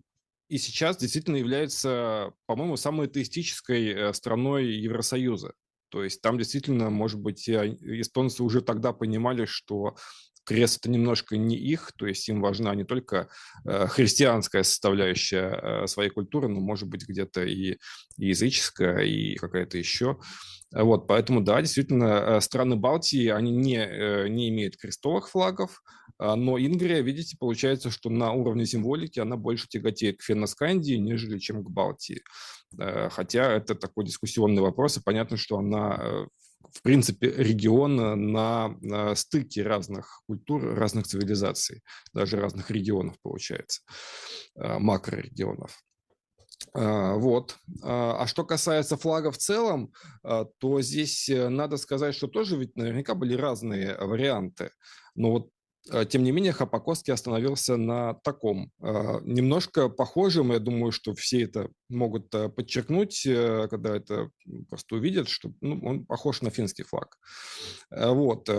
и 0.49 0.57
сейчас 0.57 0.97
действительно 0.97 1.37
является, 1.37 2.33
по-моему, 2.45 2.75
самой 2.75 3.07
атеистической 3.07 4.13
страной 4.13 4.65
Евросоюза. 4.67 5.53
То 5.89 6.03
есть 6.03 6.21
там 6.21 6.37
действительно, 6.37 6.89
может 6.89 7.21
быть, 7.21 7.47
эстонцы 7.47 8.43
уже 8.43 8.61
тогда 8.61 8.91
понимали, 8.91 9.45
что 9.45 9.95
крест 10.45 10.79
это 10.79 10.89
немножко 10.89 11.37
не 11.37 11.55
их, 11.57 11.91
то 11.97 12.05
есть 12.05 12.27
им 12.29 12.41
важна 12.41 12.73
не 12.75 12.83
только 12.83 13.29
христианская 13.63 14.63
составляющая 14.63 15.85
своей 15.87 16.09
культуры, 16.09 16.47
но, 16.47 16.59
может 16.59 16.87
быть, 16.87 17.07
где-то 17.07 17.43
и, 17.43 17.77
и 18.17 18.27
языческая, 18.27 18.99
и 18.99 19.35
какая-то 19.35 19.77
еще. 19.77 20.19
Вот, 20.71 21.07
поэтому, 21.07 21.41
да, 21.41 21.61
действительно, 21.61 22.39
страны 22.41 22.75
Балтии, 22.75 23.27
они 23.27 23.51
не, 23.51 24.29
не 24.29 24.49
имеют 24.49 24.77
крестовых 24.77 25.29
флагов, 25.29 25.81
а, 26.17 26.35
но 26.35 26.57
Ингрия, 26.57 27.01
видите, 27.01 27.35
получается, 27.37 27.91
что 27.91 28.09
на 28.09 28.31
уровне 28.31 28.65
символики 28.65 29.19
она 29.19 29.35
больше 29.35 29.67
тяготеет 29.67 30.19
к 30.19 30.23
Фенноскандии, 30.23 30.95
нежели 30.95 31.39
чем 31.39 31.63
к 31.63 31.69
Балтии. 31.69 32.23
Э, 32.79 33.09
хотя 33.09 33.51
это 33.51 33.75
такой 33.75 34.05
дискуссионный 34.05 34.61
вопрос, 34.61 34.97
и 34.97 35.01
понятно, 35.03 35.37
что 35.37 35.57
она 35.57 35.99
э, 35.99 36.25
в 36.71 36.81
принципе, 36.81 37.31
регион 37.31 38.31
на, 38.31 39.15
стыке 39.15 39.63
разных 39.63 40.21
культур, 40.27 40.75
разных 40.75 41.07
цивилизаций, 41.07 41.81
даже 42.13 42.37
разных 42.37 42.71
регионов, 42.71 43.15
получается, 43.21 43.81
э, 44.55 44.79
макрорегионов. 44.79 45.79
Вот. 46.73 47.57
А 47.83 48.25
что 48.27 48.43
касается 48.45 48.97
флага 48.97 49.31
в 49.31 49.37
целом, 49.37 49.93
то 50.23 50.81
здесь 50.81 51.29
надо 51.29 51.77
сказать, 51.77 52.15
что 52.15 52.27
тоже 52.27 52.57
ведь 52.57 52.75
наверняка 52.75 53.13
были 53.13 53.35
разные 53.35 53.95
варианты. 53.97 54.71
Но 55.15 55.31
вот 55.31 55.49
а, 55.49 55.54
тем 56.09 56.23
не 56.23 56.31
менее, 56.31 56.51
Хапаковский 56.51 57.13
остановился 57.13 57.77
на 57.77 58.15
таком, 58.15 58.71
а, 58.81 59.19
немножко 59.21 59.89
похожем, 59.89 60.51
я 60.51 60.59
думаю, 60.59 60.91
что 60.91 61.13
все 61.13 61.43
это 61.43 61.69
могут 61.89 62.33
э, 62.33 62.49
подчеркнуть, 62.49 63.25
э, 63.25 63.67
когда 63.69 63.95
это 63.95 64.29
просто 64.69 64.95
увидят, 64.95 65.29
что 65.29 65.51
ну, 65.61 65.79
он 65.83 66.05
похож 66.05 66.41
на 66.41 66.49
финский 66.49 66.83
флаг. 66.83 67.17
Э, 67.91 68.09
вот, 68.09 68.49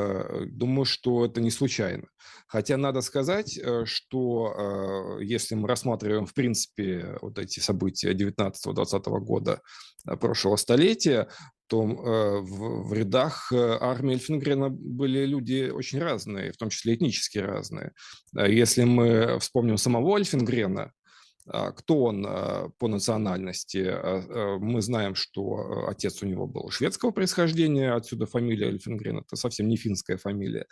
думаю, 0.46 0.84
что 0.84 1.24
это 1.24 1.40
не 1.40 1.50
случайно. 1.50 2.06
Хотя 2.46 2.76
надо 2.76 3.00
сказать, 3.00 3.58
что 3.84 5.18
если 5.20 5.54
мы 5.54 5.68
рассматриваем, 5.68 6.26
в 6.26 6.34
принципе, 6.34 7.18
вот 7.20 7.38
эти 7.38 7.60
события 7.60 8.12
19-20 8.12 9.02
года 9.20 9.60
прошлого 10.20 10.56
столетия, 10.56 11.28
то 11.68 11.82
э, 11.82 12.40
в, 12.40 12.88
в 12.88 12.92
рядах 12.92 13.50
э, 13.52 13.78
армии 13.80 14.14
Эльфингрена 14.14 14.70
были 14.70 15.24
люди 15.24 15.70
очень 15.70 15.98
разные, 15.98 16.52
в 16.52 16.56
том 16.56 16.70
числе 16.70 16.94
этнически 16.94 17.38
разные. 17.38 17.92
А 18.34 18.48
если 18.48 18.84
мы 18.84 19.38
вспомним 19.40 19.76
самого 19.76 20.16
Эльфингрена, 20.16 20.92
а, 21.48 21.70
кто 21.70 22.04
он 22.04 22.26
а, 22.26 22.70
по 22.78 22.88
национальности? 22.88 23.94
Мы 24.58 24.82
знаем, 24.82 25.14
что 25.14 25.86
отец 25.88 26.22
у 26.22 26.26
него 26.26 26.46
был 26.46 26.70
шведского 26.70 27.12
происхождения, 27.12 27.92
отсюда 27.92 28.26
фамилия 28.26 28.66
Эльфингрен, 28.66 29.18
это 29.18 29.36
совсем 29.36 29.68
не 29.68 29.76
финская 29.76 30.16
фамилия. 30.16 30.66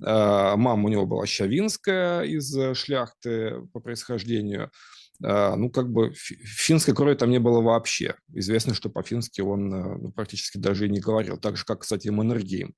Мама 0.00 0.84
у 0.84 0.88
него 0.88 1.06
была 1.06 1.26
щавинская 1.26 2.22
из 2.22 2.54
шляхты 2.76 3.62
по 3.72 3.80
происхождению. 3.80 4.70
А, 5.22 5.56
ну, 5.56 5.70
как 5.70 5.90
бы 5.90 6.12
финской 6.14 6.94
крови 6.94 7.14
там 7.14 7.30
не 7.30 7.38
было 7.38 7.60
вообще. 7.60 8.14
Известно, 8.32 8.74
что 8.74 8.88
по-фински 8.88 9.40
он 9.40 9.74
э, 9.74 9.98
ну, 9.98 10.12
практически 10.12 10.58
даже 10.58 10.86
и 10.86 10.90
не 10.90 11.00
говорил. 11.00 11.36
Так 11.36 11.56
же, 11.56 11.64
как, 11.64 11.80
кстати, 11.80 12.08
Маннергейм. 12.08 12.74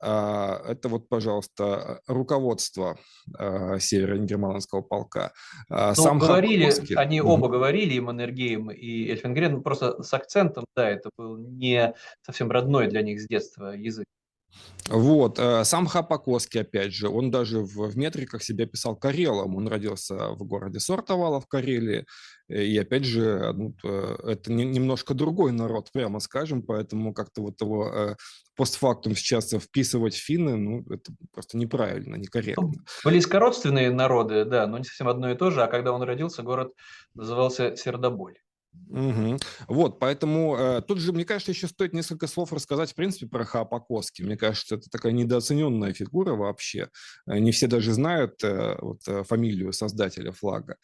А, 0.00 0.60
это 0.68 0.88
вот, 0.88 1.08
пожалуйста, 1.08 2.00
руководство 2.06 2.98
а, 3.38 3.78
северо-германского 3.78 4.82
полка. 4.82 5.32
Ну, 5.68 5.94
Сам 5.94 6.18
говорили, 6.18 6.64
Хапковский... 6.64 6.96
они 6.96 7.20
оба 7.20 7.48
говорили, 7.48 7.94
и 7.94 8.00
Маннергейм, 8.00 8.70
и 8.70 9.08
Эльфенгрен, 9.08 9.62
просто 9.62 10.02
с 10.02 10.12
акцентом, 10.12 10.66
да, 10.76 10.90
это 10.90 11.10
был 11.16 11.38
не 11.38 11.94
совсем 12.22 12.50
родной 12.50 12.88
для 12.88 13.02
них 13.02 13.20
с 13.20 13.26
детства 13.26 13.74
язык. 13.74 14.06
Вот. 14.88 15.38
Э, 15.38 15.64
сам 15.64 15.86
Хапакоский, 15.86 16.60
опять 16.60 16.92
же, 16.92 17.08
он 17.08 17.30
даже 17.30 17.60
в, 17.60 17.88
в 17.88 17.96
метриках 17.96 18.42
себя 18.42 18.66
писал 18.66 18.96
карелом. 18.96 19.56
Он 19.56 19.66
родился 19.66 20.30
в 20.30 20.44
городе 20.44 20.78
Сортовало 20.78 21.40
в 21.40 21.46
Карелии. 21.46 22.04
И 22.48 22.76
опять 22.76 23.04
же, 23.04 23.52
ну, 23.54 23.74
э, 23.82 24.16
это 24.24 24.52
не, 24.52 24.64
немножко 24.64 25.14
другой 25.14 25.52
народ, 25.52 25.90
прямо 25.92 26.20
скажем, 26.20 26.62
поэтому 26.62 27.14
как-то 27.14 27.40
вот 27.40 27.58
его 27.62 27.88
э, 27.88 28.16
постфактум 28.54 29.16
сейчас 29.16 29.52
вписывать 29.52 30.14
в 30.14 30.22
финны, 30.22 30.56
ну, 30.56 30.84
это 30.90 31.12
просто 31.32 31.56
неправильно, 31.56 32.16
некорректно. 32.16 32.66
Ну, 32.66 32.72
близкородственные 33.04 33.90
народы, 33.90 34.44
да, 34.44 34.66
но 34.66 34.76
не 34.76 34.84
совсем 34.84 35.08
одно 35.08 35.30
и 35.30 35.36
то 35.36 35.50
же. 35.50 35.62
А 35.62 35.68
когда 35.68 35.92
он 35.92 36.02
родился, 36.02 36.42
город 36.42 36.72
назывался 37.14 37.74
Сердоболь. 37.76 38.36
Угу. 38.94 39.38
Вот, 39.68 39.98
поэтому 39.98 40.56
э, 40.56 40.82
тут 40.82 40.98
же, 40.98 41.12
мне 41.12 41.24
кажется, 41.24 41.50
еще 41.50 41.66
стоит 41.66 41.92
несколько 41.92 42.26
слов 42.26 42.52
рассказать, 42.52 42.92
в 42.92 42.94
принципе, 42.94 43.26
про 43.26 43.44
Хаапакоски. 43.44 44.22
Мне 44.22 44.36
кажется, 44.36 44.76
это 44.76 44.88
такая 44.88 45.12
недооцененная 45.12 45.92
фигура 45.92 46.34
вообще. 46.34 46.88
Э, 47.26 47.38
не 47.38 47.50
все 47.50 47.66
даже 47.66 47.92
знают 47.92 48.44
э, 48.44 48.76
вот, 48.80 49.00
э, 49.08 49.24
фамилию 49.24 49.72
создателя 49.72 50.30
флага. 50.30 50.76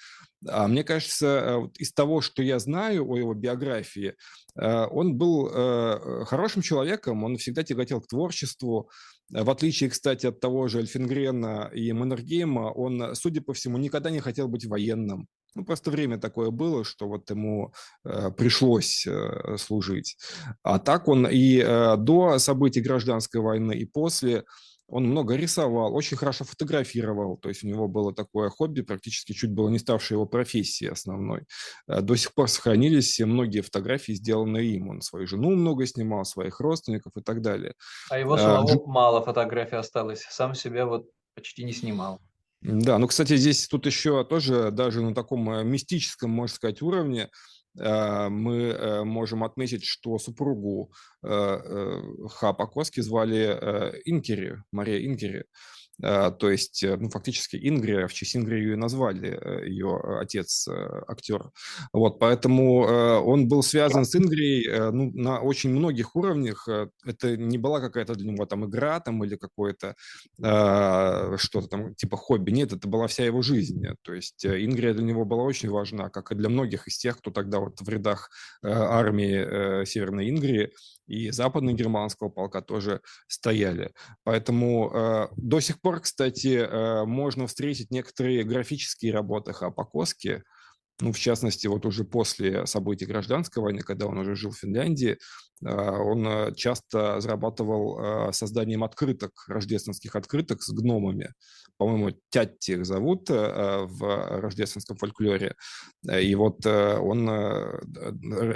А 0.48 0.66
мне 0.66 0.82
кажется, 0.82 1.26
э, 1.26 1.56
вот 1.56 1.76
из 1.76 1.92
того, 1.92 2.20
что 2.20 2.42
я 2.42 2.58
знаю 2.58 3.08
о 3.08 3.16
его 3.16 3.34
биографии, 3.34 4.14
э, 4.56 4.86
он 4.86 5.16
был 5.16 5.48
э, 5.48 6.24
хорошим 6.24 6.62
человеком, 6.62 7.22
он 7.22 7.36
всегда 7.36 7.62
тяготел 7.62 8.00
к 8.00 8.08
творчеству. 8.08 8.90
В 9.28 9.48
отличие, 9.50 9.90
кстати, 9.90 10.26
от 10.26 10.40
того 10.40 10.66
же 10.66 10.80
Эльфингрена 10.80 11.70
и 11.72 11.92
Маннергейма, 11.92 12.72
он, 12.72 13.14
судя 13.14 13.40
по 13.40 13.52
всему, 13.52 13.78
никогда 13.78 14.10
не 14.10 14.18
хотел 14.18 14.48
быть 14.48 14.66
военным. 14.66 15.28
Ну, 15.54 15.64
просто 15.64 15.90
время 15.90 16.18
такое 16.18 16.50
было, 16.50 16.84
что 16.84 17.08
вот 17.08 17.30
ему 17.30 17.72
э, 18.04 18.30
пришлось 18.30 19.06
э, 19.06 19.56
служить. 19.58 20.16
А 20.62 20.78
так 20.78 21.08
он 21.08 21.26
и 21.26 21.58
э, 21.58 21.96
до 21.96 22.38
событий 22.38 22.80
гражданской 22.80 23.40
войны, 23.40 23.72
и 23.72 23.84
после 23.84 24.44
он 24.90 25.04
много 25.04 25.36
рисовал, 25.36 25.94
очень 25.94 26.16
хорошо 26.16 26.44
фотографировал, 26.44 27.36
то 27.36 27.48
есть 27.48 27.62
у 27.62 27.68
него 27.68 27.86
было 27.86 28.12
такое 28.12 28.48
хобби, 28.48 28.80
практически 28.80 29.32
чуть 29.32 29.52
было 29.52 29.68
не 29.68 29.78
ставшее 29.78 30.16
его 30.16 30.26
профессией 30.26 30.90
основной. 30.90 31.44
Э, 31.86 32.00
до 32.00 32.16
сих 32.16 32.34
пор 32.34 32.48
сохранились 32.48 33.20
многие 33.20 33.60
фотографии, 33.60 34.12
сделанные 34.12 34.74
им. 34.74 34.88
Он 34.88 35.00
свою 35.00 35.26
жену 35.26 35.50
много 35.50 35.86
снимал, 35.86 36.24
своих 36.24 36.60
родственников 36.60 37.12
и 37.16 37.22
так 37.22 37.40
далее. 37.40 37.74
А 38.10 38.18
его 38.18 38.36
самого 38.36 38.72
а, 38.72 38.90
мало 38.90 39.22
фотографий 39.22 39.76
осталось, 39.76 40.26
сам 40.28 40.54
себя 40.54 40.86
вот 40.86 41.08
почти 41.34 41.64
не 41.64 41.72
снимал. 41.72 42.20
Да, 42.62 42.98
ну, 42.98 43.06
кстати, 43.06 43.36
здесь 43.36 43.68
тут 43.68 43.86
еще 43.86 44.22
тоже 44.24 44.70
даже 44.70 45.00
на 45.00 45.14
таком 45.14 45.50
э, 45.50 45.64
мистическом, 45.64 46.30
можно 46.30 46.54
сказать, 46.54 46.82
уровне 46.82 47.30
э, 47.78 48.28
мы 48.28 48.56
э, 48.64 49.04
можем 49.04 49.44
отметить, 49.44 49.84
что 49.84 50.18
супругу 50.18 50.92
Хапа 51.22 52.66
Коски 52.66 53.00
звали 53.00 54.00
Инкери, 54.04 54.62
Мария 54.72 55.06
Инкери. 55.06 55.44
А, 56.02 56.30
то 56.30 56.50
есть, 56.50 56.82
э, 56.82 56.96
ну, 56.96 57.10
фактически 57.10 57.56
Ингрия, 57.56 58.06
в 58.06 58.12
честь 58.12 58.36
Ингрии 58.36 58.58
ее 58.58 58.76
назвали, 58.76 59.38
э, 59.40 59.68
ее 59.68 60.00
отец, 60.20 60.66
э, 60.68 61.02
актер. 61.08 61.50
Вот, 61.92 62.18
поэтому 62.18 62.80
он 62.80 63.48
был 63.48 63.62
связан 63.62 64.04
с 64.04 64.14
Ингрией 64.16 64.90
ну, 64.92 65.10
на 65.12 65.40
очень 65.40 65.70
многих 65.70 66.16
уровнях. 66.16 66.68
Это 67.04 67.36
не 67.36 67.58
была 67.58 67.80
какая-то 67.80 68.14
для 68.14 68.32
него 68.32 68.46
там 68.46 68.66
игра 68.66 69.00
там, 69.00 69.22
или 69.24 69.36
какое-то 69.36 69.94
что-то 70.38 71.68
там 71.68 71.94
типа 71.94 72.16
хобби. 72.16 72.50
Нет, 72.50 72.72
это 72.72 72.88
была 72.88 73.06
вся 73.06 73.24
его 73.24 73.42
жизнь. 73.42 73.84
То 74.02 74.14
есть 74.14 74.44
Ингрия 74.44 74.94
для 74.94 75.04
него 75.04 75.24
была 75.24 75.44
очень 75.44 75.70
важна, 75.70 76.08
как 76.08 76.32
и 76.32 76.34
для 76.34 76.48
многих 76.48 76.88
из 76.88 76.98
тех, 76.98 77.18
кто 77.18 77.30
тогда 77.30 77.60
вот 77.60 77.80
в 77.80 77.88
рядах 77.88 78.30
армии 78.62 79.84
Северной 79.84 80.30
Ингрии 80.30 80.72
и 81.10 81.30
западно-германского 81.30 82.28
полка 82.28 82.60
тоже 82.60 83.00
стояли. 83.26 83.92
Поэтому 84.22 84.90
э, 84.90 85.28
до 85.36 85.60
сих 85.60 85.80
пор, 85.80 86.00
кстати, 86.00 86.56
э, 86.56 87.04
можно 87.04 87.48
встретить 87.48 87.90
некоторые 87.90 88.44
графические 88.44 89.12
работы 89.12 89.52
Хапакоски, 89.52 90.44
ну, 91.00 91.12
в 91.12 91.18
частности, 91.18 91.66
вот 91.66 91.86
уже 91.86 92.04
после 92.04 92.66
событий 92.66 93.06
гражданской 93.06 93.62
войны, 93.62 93.80
когда 93.80 94.06
он 94.06 94.18
уже 94.18 94.34
жил 94.34 94.50
в 94.50 94.58
Финляндии, 94.58 95.18
а, 95.64 95.98
он 95.98 96.26
э, 96.26 96.54
часто 96.54 97.20
зарабатывал 97.20 97.98
а, 97.98 98.32
созданием 98.32 98.84
открыток, 98.84 99.32
рождественских 99.48 100.14
открыток 100.14 100.62
с 100.62 100.70
гномами. 100.70 101.32
По-моему, 101.80 102.10
Тятти 102.28 102.72
их 102.72 102.84
зовут 102.84 103.30
э, 103.30 103.86
в 103.86 104.40
рождественском 104.40 104.98
фольклоре. 104.98 105.54
И 106.04 106.34
вот 106.34 106.66
э, 106.66 106.98
он 106.98 107.26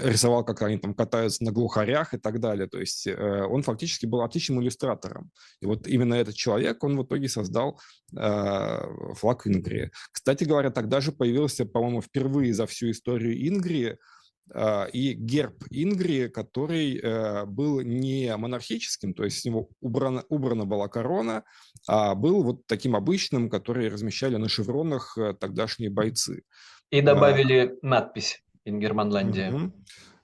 рисовал, 0.02 0.44
как 0.44 0.60
они 0.60 0.76
там 0.76 0.92
катаются 0.92 1.42
на 1.42 1.50
глухарях 1.50 2.12
и 2.12 2.18
так 2.18 2.38
далее. 2.38 2.66
То 2.68 2.78
есть 2.78 3.08
он 3.08 3.62
фактически 3.62 4.04
был 4.04 4.20
отличным 4.20 4.60
иллюстратором. 4.60 5.30
И 5.62 5.66
вот 5.66 5.86
именно 5.86 6.12
этот 6.12 6.34
человек, 6.34 6.84
он 6.84 6.98
в 6.98 7.04
итоге 7.04 7.30
создал 7.30 7.80
флаг 8.12 9.46
Ингрии. 9.46 9.90
Кстати 10.12 10.44
говоря, 10.44 10.70
тогда 10.70 11.00
же 11.00 11.10
появился, 11.10 11.64
по-моему, 11.64 12.02
впервые 12.02 12.52
за 12.52 12.66
всю 12.66 12.90
историю 12.90 13.48
Ингрии 13.48 13.96
и 14.92 15.14
герб 15.14 15.64
Ингрии, 15.70 16.28
который 16.28 16.98
э, 16.98 17.46
был 17.46 17.80
не 17.80 18.36
монархическим, 18.36 19.14
то 19.14 19.24
есть 19.24 19.40
с 19.40 19.44
него 19.44 19.70
убрана, 19.80 20.24
убрана 20.28 20.66
была 20.66 20.88
корона, 20.88 21.44
а 21.88 22.14
был 22.14 22.42
вот 22.42 22.66
таким 22.66 22.94
обычным, 22.94 23.48
который 23.48 23.88
размещали 23.88 24.36
на 24.36 24.48
шевронах 24.48 25.16
э, 25.16 25.34
тогдашние 25.34 25.90
бойцы. 25.90 26.42
И 26.90 27.00
добавили 27.00 27.74
а, 27.82 27.86
надпись 27.86 28.42
«Ингерманландия». 28.64 29.52
Угу. 29.52 29.72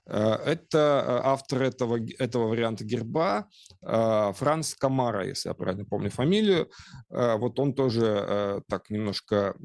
Это 0.05 1.21
автор 1.23 1.63
этого, 1.63 1.99
этого 2.17 2.47
варианта 2.47 2.83
герба 2.83 3.47
Франц 3.81 4.73
Камара, 4.73 5.25
если 5.25 5.49
я 5.49 5.53
правильно 5.53 5.85
помню 5.85 6.09
фамилию. 6.09 6.69
Вот 7.09 7.59
он 7.59 7.73
тоже 7.73 8.61
так 8.67 8.89
немножко 8.89 9.55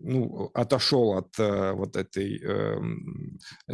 ну, 0.00 0.50
отошел 0.54 1.14
от 1.14 1.38
э, 1.38 1.72
вот 1.72 1.96
этой 1.96 2.40
э, 2.42 2.76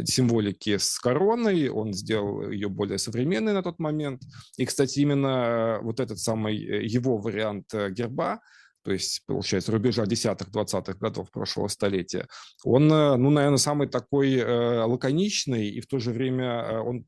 символики 0.03 0.77
с 0.77 0.99
короной, 0.99 1.69
он 1.69 1.93
сделал 1.93 2.49
ее 2.49 2.69
более 2.69 2.97
современной 2.97 3.53
на 3.53 3.63
тот 3.63 3.79
момент. 3.79 4.21
И, 4.57 4.65
кстати, 4.65 4.99
именно 4.99 5.79
вот 5.81 5.99
этот 5.99 6.19
самый 6.19 6.57
э, 6.57 6.85
его 6.85 7.17
вариант 7.17 7.73
э, 7.73 7.89
герба, 7.91 8.39
то 8.83 8.91
есть, 8.91 9.23
получается, 9.25 9.71
рубежа 9.71 10.05
десятых, 10.05 10.51
двадцатых 10.51 10.97
годов 10.97 11.31
прошлого 11.31 11.69
столетия, 11.69 12.27
он, 12.65 12.87
ну, 12.87 13.29
наверное, 13.29 13.57
самый 13.57 13.87
такой 13.87 14.35
э, 14.35 14.83
лаконичный, 14.83 15.69
и 15.69 15.79
в 15.79 15.87
то 15.87 15.99
же 15.99 16.11
время 16.11 16.81
он 16.81 17.05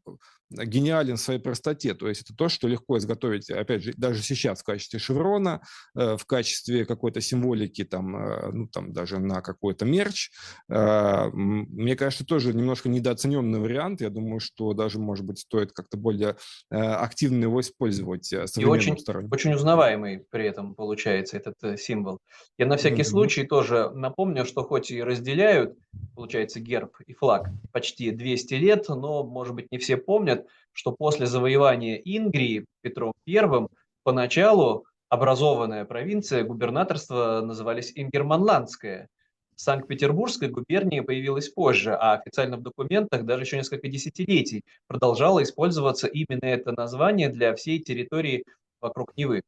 гениален 0.50 1.18
в 1.18 1.22
своей 1.22 1.40
простоте. 1.40 1.94
То 1.94 2.08
есть 2.08 2.22
это 2.22 2.36
то, 2.36 2.50
что 2.50 2.68
легко 2.68 2.98
изготовить, 2.98 3.50
опять 3.50 3.84
же, 3.84 3.94
даже 3.98 4.22
сейчас 4.22 4.60
в 4.60 4.64
качестве 4.64 5.00
шеврона, 5.00 5.62
э, 5.96 6.18
в 6.18 6.26
качестве 6.26 6.86
какой-то 6.86 7.22
символики, 7.22 7.84
там, 7.84 8.16
э, 8.16 8.52
ну, 8.52 8.68
там 8.68 8.94
даже 8.94 9.20
на 9.20 9.42
какой-то 9.42 9.86
мерч. 9.86 10.32
Э, 10.70 11.30
мне 11.34 11.96
кажется, 11.96 12.26
тоже 12.26 12.54
немножко 12.54 12.90
недооцененный 12.90 13.60
вариант. 13.60 14.02
Я 14.02 14.10
думаю, 14.10 14.40
что 14.40 14.74
даже, 14.74 15.00
может 15.00 15.26
быть, 15.26 15.40
стоит 15.40 15.72
как-то 15.72 15.98
более 15.98 16.36
активно 16.70 17.44
его 17.44 17.62
использовать 17.62 18.32
И 18.32 18.66
очень, 18.66 18.98
очень 19.32 19.54
узнаваемый 19.54 20.26
при 20.30 20.46
этом 20.46 20.76
получается 20.76 21.38
этот 21.38 21.80
символ. 21.80 22.20
Я 22.58 22.66
на 22.66 22.78
всякий 22.78 23.02
mm-hmm. 23.02 23.04
случай 23.04 23.44
тоже 23.46 23.90
напомню, 23.94 24.46
что 24.46 24.64
хоть 24.64 24.92
и 24.92 25.02
разделяют, 25.02 25.78
получается, 26.16 26.60
герб 26.60 26.98
и 27.06 27.14
флаг 27.14 27.50
почти 27.72 28.12
200 28.12 28.54
лет, 28.56 28.86
но, 28.90 29.24
может 29.24 29.56
быть, 29.56 29.72
не 29.72 29.78
все 29.78 29.98
помнят, 29.98 30.35
помнят, 30.36 30.48
что 30.74 30.92
после 30.92 31.26
завоевания 31.26 32.02
Ингрии 32.04 32.66
Петром 32.82 33.14
I 33.28 33.68
поначалу 34.04 34.86
образованная 35.10 35.86
провинция, 35.86 36.44
губернаторство 36.44 37.42
назывались 37.42 37.92
Ингерманландское. 37.96 39.08
Санкт-Петербургская 39.56 40.50
губерния 40.50 41.02
появилась 41.02 41.48
позже, 41.48 41.94
а 41.94 42.14
официально 42.14 42.58
в 42.58 42.62
документах 42.62 43.24
даже 43.24 43.44
еще 43.44 43.56
несколько 43.56 43.88
десятилетий 43.88 44.64
продолжало 44.88 45.42
использоваться 45.44 46.08
именно 46.08 46.44
это 46.44 46.74
название 46.74 47.30
для 47.30 47.56
всей 47.56 47.80
территории 47.80 48.44
вокруг 48.82 49.16
Невы. 49.16 49.44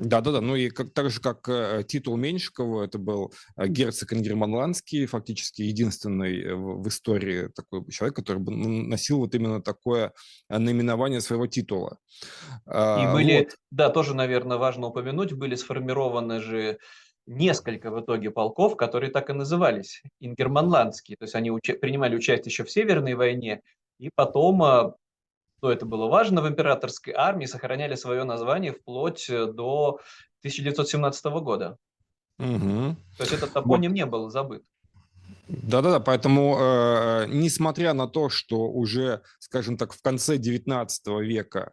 Да-да-да, 0.00 0.40
ну 0.40 0.56
и 0.56 0.70
как, 0.70 0.92
так 0.92 1.10
же, 1.10 1.20
как 1.20 1.48
э, 1.48 1.84
титул 1.86 2.16
Меньшикова, 2.16 2.84
это 2.84 2.98
был 2.98 3.32
э, 3.56 3.66
герцог 3.68 4.12
Ингерманландский, 4.12 5.06
фактически 5.06 5.62
единственный 5.62 6.42
э, 6.42 6.54
в, 6.54 6.82
в 6.82 6.88
истории 6.88 7.48
такой 7.54 7.84
человек, 7.90 8.16
который 8.16 8.42
носил 8.42 9.18
вот 9.18 9.34
именно 9.34 9.60
такое 9.60 10.12
наименование 10.48 11.20
своего 11.20 11.46
титула. 11.46 11.98
И 12.66 12.70
а, 12.70 13.12
были, 13.12 13.38
вот. 13.40 13.56
да, 13.70 13.90
тоже, 13.90 14.14
наверное, 14.14 14.56
важно 14.56 14.86
упомянуть, 14.86 15.32
были 15.34 15.54
сформированы 15.54 16.40
же 16.40 16.78
несколько 17.26 17.90
в 17.90 18.00
итоге 18.00 18.30
полков, 18.30 18.76
которые 18.76 19.10
так 19.10 19.30
и 19.30 19.34
назывались, 19.34 20.02
ингерманландские. 20.20 21.16
То 21.18 21.24
есть 21.24 21.34
они 21.34 21.50
уча- 21.50 21.78
принимали 21.78 22.16
участие 22.16 22.50
еще 22.50 22.64
в 22.64 22.70
Северной 22.70 23.14
войне, 23.14 23.60
и 23.98 24.10
потом 24.14 24.94
что 25.60 25.70
это 25.70 25.84
было 25.84 26.06
важно 26.06 26.40
в 26.40 26.48
императорской 26.48 27.12
армии, 27.12 27.44
сохраняли 27.44 27.94
свое 27.94 28.24
название 28.24 28.72
вплоть 28.72 29.28
э, 29.28 29.44
до 29.44 30.00
1917 30.40 31.24
года. 31.26 31.76
Угу. 32.38 32.96
То 33.18 33.22
есть 33.22 33.32
этот 33.32 33.52
топоним 33.52 33.90
вот. 33.90 33.96
не 33.96 34.06
был 34.06 34.30
забыт. 34.30 34.62
Да-да-да, 35.48 36.00
поэтому, 36.00 36.56
э, 36.58 37.26
несмотря 37.28 37.92
на 37.92 38.08
то, 38.08 38.30
что 38.30 38.70
уже, 38.70 39.20
скажем 39.38 39.76
так, 39.76 39.92
в 39.92 40.00
конце 40.00 40.38
XIX 40.38 40.88
века 41.22 41.72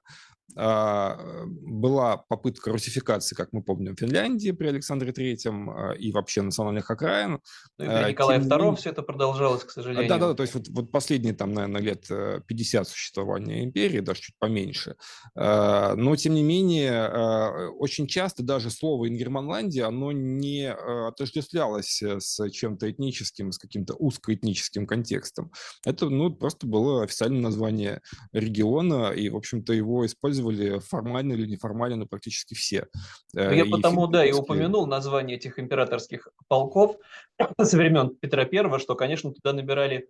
была 0.56 2.18
попытка 2.18 2.72
русификации, 2.72 3.36
как 3.36 3.50
мы 3.52 3.62
помним, 3.62 3.96
Финляндии 3.96 4.52
при 4.52 4.68
Александре 4.68 5.12
Третьем 5.12 5.70
а, 5.70 5.92
и 5.94 6.12
вообще 6.12 6.42
национальных 6.42 6.90
окраин. 6.90 7.42
Ну, 7.78 7.86
и 7.86 7.88
при 7.88 7.94
а, 7.94 8.10
Николае 8.10 8.40
Тем... 8.42 8.50
II 8.50 8.76
все 8.78 8.90
это 8.90 9.04
продолжалось, 9.04 9.64
к 9.64 9.72
сожалению. 9.72 10.10
Да-да, 10.10 10.34
то 10.34 10.44
есть 10.44 10.56
вот, 10.56 10.68
вот 10.70 10.92
последние, 10.92 11.34
там, 11.34 11.54
наверное, 11.54 11.82
лет 11.82 12.08
50 12.08 12.82
э, 12.82 12.90
существования 12.90 13.64
империи, 13.64 14.00
даже 14.00 14.22
чуть 14.22 14.36
поменьше. 14.40 14.96
Но, 15.36 16.16
тем 16.16 16.34
не 16.34 16.44
менее, 16.44 17.70
очень 17.78 18.08
часто 18.08 18.42
даже 18.44 18.70
слово 18.70 19.10
«Ингерманландия», 19.10 19.86
оно 19.86 20.12
не 20.12 20.72
отождествлялось 20.72 22.02
с 22.02 22.50
чем-то 22.50 22.90
этническим, 22.90 23.52
с 23.52 23.58
каким-то 23.58 23.94
узкоэтническим 23.96 24.88
контекстом. 24.88 25.52
Это, 25.86 26.10
ну, 26.10 26.34
просто 26.34 26.68
было 26.68 27.04
официальное 27.04 27.42
название 27.42 28.02
региона, 28.32 29.12
и, 29.12 29.30
в 29.30 29.36
общем-то, 29.36 29.74
его 29.74 30.06
использовали 30.06 30.37
использовали 30.40 30.80
формально 30.80 31.34
или 31.34 31.48
неформально, 31.48 31.98
но 31.98 32.06
практически 32.06 32.54
все. 32.54 32.88
Э, 33.36 33.56
я 33.56 33.64
и 33.64 33.70
потому, 33.70 34.08
да, 34.08 34.26
и 34.26 34.32
упомянул 34.32 34.88
название 34.88 35.38
этих 35.38 35.60
императорских 35.60 36.30
полков 36.48 36.98
со 37.62 37.78
времен 37.78 38.16
Петра 38.16 38.44
I, 38.44 38.80
что, 38.80 38.96
конечно, 38.96 39.32
туда 39.32 39.54
набирали 39.54 40.10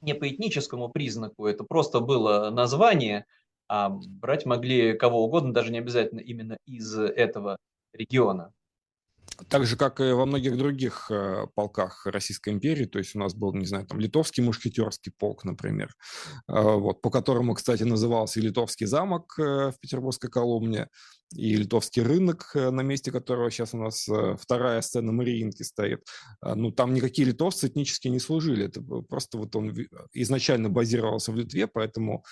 не 0.00 0.14
по 0.14 0.28
этническому 0.28 0.88
признаку, 0.88 1.46
это 1.46 1.64
просто 1.64 2.00
было 2.00 2.50
название, 2.50 3.26
а 3.68 3.88
брать 3.88 4.46
могли 4.46 4.94
кого 4.94 5.24
угодно, 5.24 5.54
даже 5.54 5.70
не 5.70 5.78
обязательно 5.78 6.20
именно 6.20 6.58
из 6.66 6.94
этого 6.98 7.56
региона. 7.92 8.52
Так 9.48 9.66
же, 9.66 9.76
как 9.76 10.00
и 10.00 10.12
во 10.12 10.26
многих 10.26 10.56
других 10.56 11.10
э, 11.10 11.46
полках 11.54 12.06
Российской 12.06 12.50
империи, 12.50 12.84
то 12.84 12.98
есть 12.98 13.14
у 13.16 13.18
нас 13.18 13.34
был, 13.34 13.54
не 13.54 13.66
знаю, 13.66 13.86
там 13.86 14.00
литовский 14.00 14.42
мушкетерский 14.42 15.12
полк, 15.12 15.44
например, 15.44 15.94
э, 16.48 16.60
вот, 16.60 17.02
по 17.02 17.10
которому, 17.10 17.54
кстати, 17.54 17.82
назывался 17.82 18.40
и 18.40 18.42
Литовский 18.42 18.86
замок 18.86 19.38
э, 19.38 19.70
в 19.70 19.80
Петербургской 19.80 20.30
Коломне, 20.30 20.88
и 21.34 21.56
Литовский 21.56 22.02
рынок, 22.02 22.52
на 22.54 22.82
месте 22.82 23.10
которого 23.10 23.50
сейчас 23.50 23.74
у 23.74 23.78
нас 23.78 24.08
вторая 24.38 24.80
сцена 24.80 25.12
Мариинки 25.12 25.62
стоит. 25.62 26.04
Ну, 26.42 26.70
там 26.70 26.94
никакие 26.94 27.28
литовцы 27.28 27.68
этнически 27.68 28.08
не 28.08 28.18
служили, 28.18 28.66
это 28.66 28.80
просто 28.80 29.38
вот 29.38 29.54
он 29.56 29.74
изначально 30.12 30.68
базировался 30.70 31.32
в 31.32 31.36
Литве, 31.36 31.66
поэтому 31.66 32.24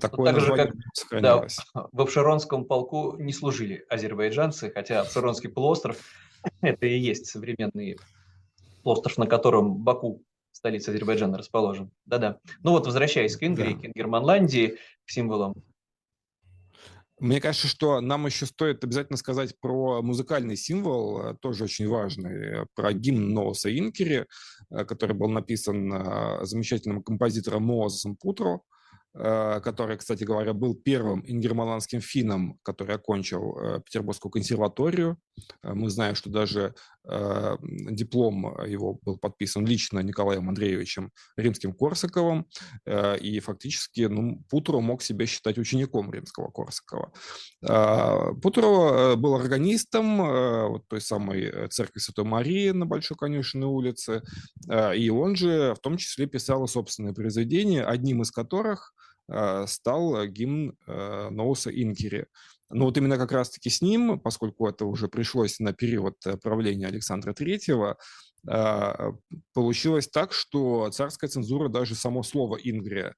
такое 0.00 0.32
так 0.32 0.40
же, 0.40 0.54
как, 0.54 0.70
сохранилось. 0.94 1.58
Да, 1.74 1.88
в 1.92 2.00
Обширонском 2.00 2.64
полку 2.64 3.16
не 3.18 3.32
служили 3.32 3.84
азербайджанцы, 3.88 4.70
хотя 4.70 5.00
Обширонский 5.00 5.48
полуостров 5.48 5.96
Это 6.60 6.86
и 6.86 6.98
есть 6.98 7.26
современный 7.26 7.98
остров, 8.82 9.18
на 9.18 9.26
котором 9.26 9.76
Баку, 9.76 10.22
столица 10.50 10.90
Азербайджана, 10.90 11.38
расположен. 11.38 11.90
Да-да. 12.04 12.38
Ну 12.62 12.72
вот, 12.72 12.86
возвращаясь 12.86 13.36
к 13.36 13.42
Ингрии, 13.42 13.74
да. 13.74 13.80
к 13.80 13.84
Ингерманландии, 13.86 14.78
к 15.04 15.10
символам. 15.10 15.54
Мне 17.22 17.40
кажется, 17.40 17.68
что 17.68 18.00
нам 18.00 18.26
еще 18.26 18.46
стоит 18.46 18.82
обязательно 18.82 19.16
сказать 19.16 19.54
про 19.60 20.02
музыкальный 20.02 20.56
символ, 20.56 21.20
э, 21.20 21.36
тоже 21.40 21.62
очень 21.64 21.86
важный, 21.86 22.66
про 22.74 22.92
гимн 22.92 23.32
Ноуса 23.32 23.70
Инкери, 23.70 24.26
э, 24.70 24.84
который 24.84 25.14
был 25.14 25.28
написан 25.28 25.92
э, 25.92 26.44
замечательным 26.44 27.00
композитором 27.00 27.62
Моазесом 27.62 28.16
Путро. 28.16 28.64
Э, 29.14 29.60
который, 29.62 29.98
кстати 29.98 30.24
говоря, 30.24 30.54
был 30.54 30.74
первым 30.74 31.22
ингерманландским 31.26 32.00
финном, 32.00 32.58
который 32.62 32.96
окончил 32.96 33.58
э, 33.58 33.80
Петербургскую 33.84 34.32
консерваторию. 34.32 35.18
Э, 35.62 35.74
мы 35.74 35.90
знаем, 35.90 36.14
что 36.14 36.30
даже 36.30 36.74
диплом 37.04 38.64
его 38.64 38.96
был 39.02 39.18
подписан 39.18 39.66
лично 39.66 39.98
Николаем 39.98 40.48
Андреевичем 40.48 41.10
Римским-Корсаковым, 41.36 42.46
и 43.20 43.40
фактически 43.40 44.02
ну, 44.02 44.44
Путро 44.48 44.80
мог 44.80 45.02
себя 45.02 45.26
считать 45.26 45.58
учеником 45.58 46.12
Римского 46.12 46.52
Корсакова. 46.52 47.12
Путро 48.40 49.16
был 49.16 49.34
органистом 49.34 50.18
вот 50.18 50.86
той 50.86 51.00
самой 51.00 51.66
церкви 51.70 51.98
Святой 51.98 52.24
Марии 52.24 52.70
на 52.70 52.86
Большой 52.86 53.16
Конюшенной 53.16 53.66
улице, 53.66 54.22
и 54.94 55.10
он 55.10 55.34
же 55.34 55.74
в 55.74 55.80
том 55.80 55.96
числе 55.96 56.26
писал 56.26 56.68
собственные 56.68 57.14
произведения, 57.14 57.82
одним 57.82 58.22
из 58.22 58.30
которых 58.30 58.94
стал 59.66 60.26
гимн 60.26 60.76
э, 60.86 61.28
Ноуса 61.30 61.70
Инкери. 61.70 62.26
Но 62.70 62.86
вот 62.86 62.96
именно 62.96 63.18
как 63.18 63.32
раз-таки 63.32 63.70
с 63.70 63.82
ним, 63.82 64.18
поскольку 64.18 64.66
это 64.66 64.86
уже 64.86 65.08
пришлось 65.08 65.58
на 65.60 65.72
период 65.72 66.16
э, 66.26 66.36
правления 66.36 66.86
Александра 66.86 67.32
Третьего, 67.32 67.96
получилось 69.54 70.08
так, 70.08 70.32
что 70.32 70.90
царская 70.90 71.30
цензура 71.30 71.68
даже 71.68 71.94
само 71.94 72.24
слово 72.24 72.56
«ингрия» 72.56 73.14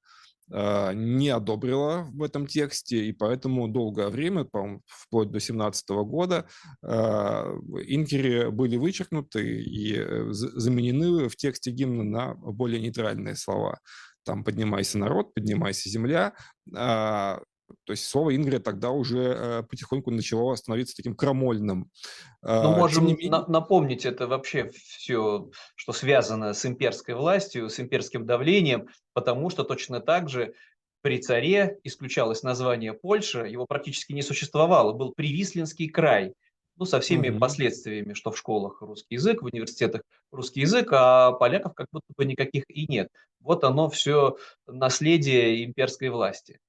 не 0.51 1.31
одобрила 1.31 2.07
в 2.13 2.23
этом 2.23 2.47
тексте, 2.47 3.07
и 3.07 3.13
поэтому 3.13 3.67
долгое 3.67 4.11
время, 4.11 4.47
вплоть 4.87 5.31
до 5.31 5.41
17 5.41 5.89
года, 6.05 6.47
инкери 6.83 8.51
были 8.51 8.77
вычеркнуты 8.77 9.63
и 9.63 10.05
заменены 10.31 11.31
в 11.31 11.37
тексте 11.37 11.71
гимна 11.71 12.05
на 12.05 12.35
более 12.35 12.83
нейтральные 12.83 13.37
слова 13.37 13.79
там 14.25 14.45
«Поднимайся, 14.45 14.99
народ», 14.99 15.35
«Поднимайся, 15.35 15.89
земля». 15.89 16.35
А, 16.77 17.41
То 17.87 17.93
есть 17.93 18.05
слово 18.07 18.37
Ингрия 18.37 18.59
тогда 18.59 18.91
уже 18.91 19.19
э, 19.19 19.63
потихоньку 19.63 20.11
начало 20.11 20.55
становиться 20.55 20.95
таким 20.97 21.15
крамольным. 21.17 21.91
Ну, 22.43 22.51
Э, 22.51 22.77
можем 22.77 23.07
менее, 23.07 23.31
на- 23.31 23.47
напомнить 23.47 24.05
это 24.05 24.27
вообще 24.27 24.71
все, 24.71 25.49
что 25.75 25.93
связано 25.93 26.53
с 26.53 26.67
имперской 26.67 27.15
властью, 27.15 27.71
с 27.71 27.81
имперским 27.81 28.27
давлением, 28.27 28.89
потому 29.15 29.51
что 29.51 29.65
точно 29.65 30.01
так 30.01 30.29
же 30.29 30.55
при 31.03 31.19
царе 31.21 31.79
исключалось 31.85 32.43
название 32.43 32.93
Польша, 32.95 33.45
его 33.45 33.67
практически 33.67 34.13
не 34.13 34.23
существовало, 34.23 34.93
был 34.93 35.13
Привислинский 35.13 35.89
край, 35.89 36.33
ну, 36.77 36.85
со 36.85 37.01
всеми 37.01 37.29
мгм. 37.29 37.41
последствиями, 37.41 38.15
что 38.15 38.31
в 38.31 38.39
школах 38.39 38.83
русский 38.83 39.15
язык, 39.15 39.43
в 39.43 39.47
университетах 39.47 40.03
русский 40.31 40.61
язык, 40.61 40.89
а 40.93 41.33
поляков 41.33 41.75
как 41.75 41.87
будто 41.93 42.07
бы 42.17 42.25
никаких 42.25 42.65
и 42.69 42.87
нет. 42.91 43.09
Вот 43.41 43.65
оно 43.65 43.89
все 43.89 44.37
наследие 44.67 45.65
имперской 45.65 46.09
власти. 46.09 46.61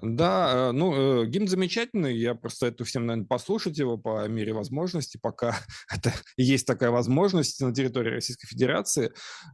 Да, 0.00 0.68
э, 0.70 0.72
ну, 0.72 1.22
э, 1.22 1.26
гимн 1.26 1.48
замечательный, 1.48 2.16
я 2.16 2.34
просто 2.34 2.60
советую 2.60 2.86
всем, 2.86 3.04
наверное, 3.04 3.26
послушать 3.26 3.76
его 3.78 3.98
по 3.98 4.26
мере 4.26 4.54
возможности, 4.54 5.18
пока 5.20 5.56
это 5.92 6.12
есть 6.36 6.66
такая 6.66 6.90
возможность 6.90 7.60
на 7.60 7.74
территории 7.74 8.10
Российской 8.10 8.46
Федерации. 8.46 9.08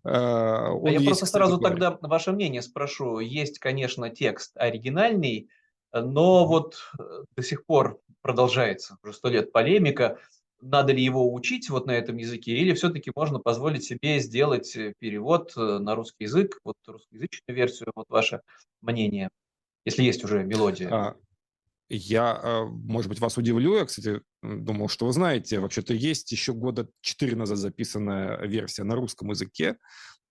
Э, 0.04 0.08
А 0.08 0.70
Он 0.70 0.92
я 0.92 1.00
просто 1.00 1.26
сразу 1.26 1.58
тогда 1.58 1.98
ваше 2.02 2.32
мнение 2.32 2.62
спрошу. 2.62 3.18
Есть, 3.18 3.58
конечно, 3.58 4.10
текст 4.10 4.52
оригинальный, 4.56 5.48
но 5.92 6.46
вот 6.46 6.79
э, 6.98 7.24
до 7.37 7.42
сих 7.42 7.64
пор 7.66 8.01
продолжается 8.22 8.98
уже 9.03 9.12
сто 9.12 9.29
лет 9.29 9.53
полемика, 9.53 10.18
надо 10.61 10.92
ли 10.92 11.03
его 11.03 11.33
учить 11.33 11.70
вот 11.70 11.87
на 11.87 11.92
этом 11.92 12.16
языке, 12.16 12.53
или 12.53 12.74
все-таки 12.74 13.12
можно 13.14 13.38
позволить 13.38 13.85
себе 13.85 14.18
сделать 14.18 14.74
э, 14.77 14.94
перевод 14.98 15.53
э, 15.57 15.79
на 15.79 15.94
русский 15.94 16.24
язык, 16.24 16.59
вот 16.64 16.77
русскоязычную 16.87 17.57
версию, 17.57 17.92
вот 17.94 18.07
ваше 18.09 18.42
мнение, 18.83 19.31
если 19.85 20.03
есть 20.03 20.24
уже 20.24 20.44
мелодия. 20.44 20.90
А, 20.92 21.16
Я, 21.88 22.64
может 22.66 23.09
быть, 23.09 23.20
вас 23.20 23.38
удивлю, 23.38 23.77
я, 23.77 23.87
кстати, 23.87 24.20
думал, 24.42 24.88
что 24.88 25.07
вы 25.07 25.12
знаете, 25.12 25.59
вообще-то 25.59 25.94
есть 25.94 26.31
еще 26.33 26.53
года 26.53 26.88
четыре 27.01 27.37
назад 27.37 27.59
записанная 27.59 28.37
версия 28.46 28.85
на 28.85 28.94
русском 28.94 29.31
языке, 29.31 29.79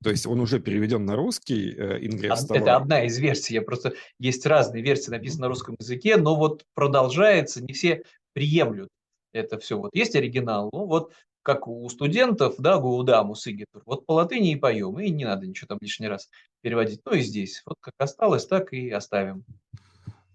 то 0.03 0.09
есть 0.09 0.25
он 0.27 0.39
уже 0.39 0.59
переведен 0.59 1.05
на 1.05 1.15
русский, 1.15 1.73
э, 1.75 1.97
Ингрия 2.05 2.31
Од- 2.31 2.39
Это 2.39 2.53
вставай. 2.53 2.75
одна 2.75 3.03
из 3.03 3.17
версий. 3.17 3.55
Я 3.55 3.61
просто 3.61 3.93
есть 4.19 4.45
разные 4.45 4.83
версии, 4.83 5.09
написаны 5.09 5.41
на 5.43 5.47
русском 5.47 5.75
языке, 5.79 6.17
но 6.17 6.35
вот 6.35 6.63
продолжается, 6.75 7.63
не 7.63 7.73
все 7.73 8.03
приемлют 8.33 8.89
это 9.33 9.59
все. 9.59 9.77
Вот 9.77 9.91
есть 9.93 10.15
оригинал, 10.15 10.69
ну 10.71 10.85
вот 10.85 11.11
как 11.43 11.67
у 11.67 11.87
студентов, 11.89 12.55
да, 12.57 12.77
Гуудаму 12.77 13.33
Сигитур, 13.35 13.81
вот 13.85 14.05
по 14.05 14.13
латыни 14.13 14.51
и 14.51 14.55
поем, 14.57 14.99
и 14.99 15.09
не 15.09 15.23
надо 15.25 15.47
ничего 15.47 15.67
там 15.67 15.77
лишний 15.79 16.07
раз 16.09 16.29
переводить. 16.61 16.99
Ну 17.05 17.13
и 17.13 17.21
здесь, 17.21 17.61
вот 17.65 17.77
как 17.79 17.93
осталось, 17.99 18.45
так 18.45 18.73
и 18.73 18.89
оставим. 18.89 19.45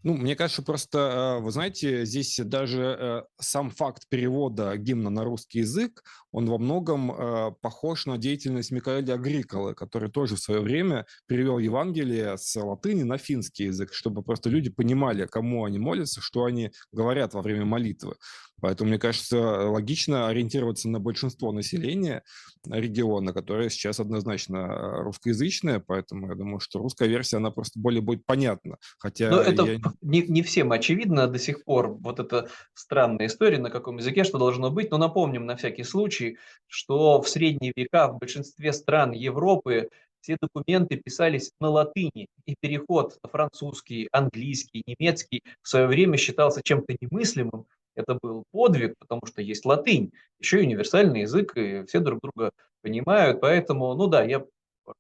Ну, 0.05 0.15
мне 0.15 0.35
кажется, 0.35 0.63
просто, 0.63 1.39
э, 1.39 1.43
вы 1.43 1.53
знаете, 1.53 2.05
здесь 2.05 2.41
даже 2.43 2.97
э, 2.99 3.23
сам 3.39 3.71
факт 3.71 4.09
перевода 4.09 4.77
гимна 4.77 5.11
на 5.11 5.23
русский 5.23 5.61
язык, 5.61 6.03
он 6.33 6.49
во 6.49 6.59
многом 6.59 7.13
э, 7.13 7.53
похож 7.61 8.07
на 8.07 8.19
деятельность 8.19 8.73
Микаэля 8.73 9.15
Агриколы, 9.15 9.75
который 9.75 10.11
тоже 10.11 10.35
в 10.35 10.41
свое 10.41 10.61
время 10.61 11.07
перевел 11.27 11.59
Евангелие 11.59 12.37
с 12.37 12.61
латыни 12.61 13.05
на 13.05 13.17
финский 13.17 13.67
язык, 13.67 13.93
чтобы 13.93 14.23
просто 14.23 14.51
люди 14.51 14.71
понимали, 14.71 15.27
кому 15.27 15.65
они 15.65 15.79
молятся, 15.79 16.21
что 16.21 16.45
они 16.45 16.73
говорят 16.91 17.35
во 17.35 17.43
время 17.43 17.65
молитвы. 17.65 18.17
Поэтому, 18.63 18.91
мне 18.91 18.99
кажется, 18.99 19.39
логично 19.69 20.29
ориентироваться 20.29 20.89
на 20.89 21.01
большинство 21.01 21.51
населения 21.51 22.23
региона, 22.65 23.33
которое 23.33 23.69
сейчас 23.71 23.99
однозначно 23.99 24.57
э, 24.57 25.03
русскоязычное, 25.03 25.81
поэтому 25.81 26.29
я 26.29 26.37
думаю, 26.37 26.61
что 26.61 26.79
русская 26.79 27.09
версия, 27.09 27.39
она 27.39 27.51
просто 27.51 27.81
более 27.81 28.03
будет 28.03 28.25
понятна. 28.25 28.77
Хотя 28.99 29.31
Но 29.31 29.41
это 29.41 29.65
я 29.65 29.81
не, 30.01 30.23
не 30.23 30.43
всем 30.43 30.71
очевидно 30.71 31.27
до 31.27 31.41
сих 31.41 31.65
пор. 31.65 31.89
Вот 31.89 32.21
эта 32.21 32.49
странная 32.73 33.27
история, 33.27 33.59
на 33.59 33.69
каком 33.69 33.97
языке 33.97 34.23
что 34.23 34.39
должно 34.39 34.71
быть. 34.71 34.93
Но 34.93 34.97
напомним 34.97 35.45
на 35.45 35.57
всякий 35.57 35.83
случай, 35.83 36.39
что 36.69 37.21
в 37.21 37.29
средние 37.29 37.73
века 37.75 38.13
в 38.13 38.19
большинстве 38.21 38.73
стран 38.73 39.11
Европы 39.11 39.89
все 40.21 40.37
документы 40.41 40.97
писались 40.97 41.51
на 41.61 41.69
латыни, 41.69 42.29
и 42.47 42.55
переход 42.61 43.19
на 43.25 43.29
французский, 43.29 44.09
английский, 44.13 44.85
немецкий 44.87 45.43
в 45.63 45.69
свое 45.69 45.89
время 45.89 46.17
считался 46.17 46.63
чем-то 46.63 46.97
немыслимым. 47.01 47.67
Это 47.95 48.19
был 48.21 48.45
подвиг, 48.51 48.95
потому 48.99 49.23
что 49.27 49.43
есть 49.43 49.65
латынь, 49.65 50.13
еще 50.39 50.61
и 50.61 50.67
универсальный 50.67 51.23
язык, 51.23 51.57
и 51.57 51.85
все 51.87 52.01
друг 52.01 52.21
друга 52.21 52.53
понимают. 52.81 53.41
Поэтому, 53.41 53.95
ну 53.95 54.07
да, 54.07 54.25
я 54.25 54.45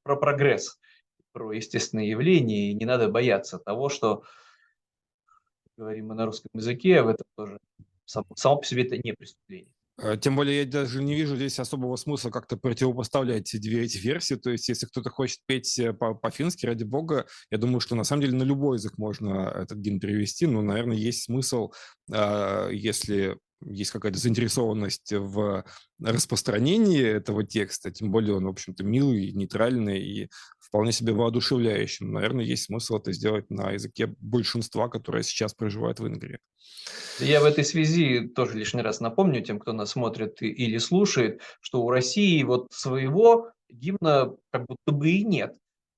про 0.02 0.16
прогресс, 0.16 0.78
про 1.33 1.52
естественные 1.52 2.11
явления, 2.11 2.70
и 2.70 2.74
не 2.74 2.85
надо 2.85 3.09
бояться 3.09 3.59
того, 3.59 3.88
что 3.88 4.22
говорим 5.76 6.09
мы 6.09 6.14
на 6.14 6.26
русском 6.26 6.50
языке, 6.55 7.00
а 7.00 7.05
в 7.05 7.09
этом 7.09 7.26
тоже 7.37 7.59
само, 8.05 8.26
само 8.37 8.57
по 8.59 8.66
себе 8.66 8.85
это 8.85 8.98
не 8.98 9.14
преступление. 9.14 9.72
Э, 10.00 10.16
Тем 10.16 10.37
более 10.37 10.61
я 10.61 10.66
даже 10.66 11.02
не 11.02 11.14
вижу 11.14 11.37
здесь 11.37 11.59
особого 11.59 11.96
смысла 11.96 12.31
как-то 12.31 12.57
противопоставлять 12.57 13.50
две 13.61 13.85
эти 13.85 13.98
версии. 13.98 14.35
То 14.35 14.50
есть, 14.50 14.68
если 14.68 14.87
кто-то 14.87 15.11
хочет 15.11 15.38
петь 15.46 15.78
э, 15.78 15.92
по- 15.92 16.14
по-фински, 16.14 16.66
ради 16.66 16.85
бога, 16.85 17.26
я 17.50 17.59
думаю, 17.59 17.81
что 17.81 17.94
на 17.94 18.05
самом 18.05 18.22
деле 18.22 18.37
на 18.37 18.42
любой 18.44 18.76
язык 18.78 18.98
можно 18.98 19.52
этот 19.55 19.78
гимн 19.78 20.00
перевести. 20.00 20.46
Но, 20.46 20.62
наверное, 20.62 20.96
есть 20.96 21.24
смысл, 21.24 21.72
а, 22.11 22.68
если 22.70 23.37
есть 23.64 23.92
какая-то 23.92 24.18
заинтересованность 24.18 25.12
в 25.12 25.64
распространении 26.02 27.00
этого 27.02 27.44
текста, 27.44 27.92
тем 27.92 28.11
более 28.11 28.35
он, 28.35 28.44
в 28.44 28.48
общем-то, 28.48 28.83
милый, 28.85 29.33
нейтральный 29.33 30.02
и 30.02 30.28
вполне 30.73 30.91
себе 30.91 31.13
воодушевляющий. 31.13 32.07
Наверное, 32.07 32.47
есть 32.47 32.65
смысл 32.65 32.97
это 32.97 33.13
сделать 33.13 33.51
на 33.51 33.73
языке 33.73 34.07
большинства, 34.21 34.89
которое 34.89 35.23
сейчас 35.23 35.53
проживает 35.53 36.01
в 36.01 36.05
Венгрии. 36.05 36.39
Я 37.21 37.43
в 37.43 37.45
этой 37.45 37.63
связи 37.63 38.27
тоже 38.35 38.57
лишний 38.57 38.81
раз 38.81 38.99
напомню 38.99 39.43
тем, 39.43 39.59
кто 39.59 39.75
нас 39.75 39.91
смотрит 39.91 40.41
или 40.41 40.79
слушает, 40.79 41.43
что 41.61 41.83
у 41.83 41.91
России 41.91 42.43
вот 42.43 42.69
своего 42.71 43.51
гимна 43.69 44.35
как 44.51 44.65
будто 44.67 44.93
бы 44.93 45.11
и 45.11 45.23
нет. 45.23 45.55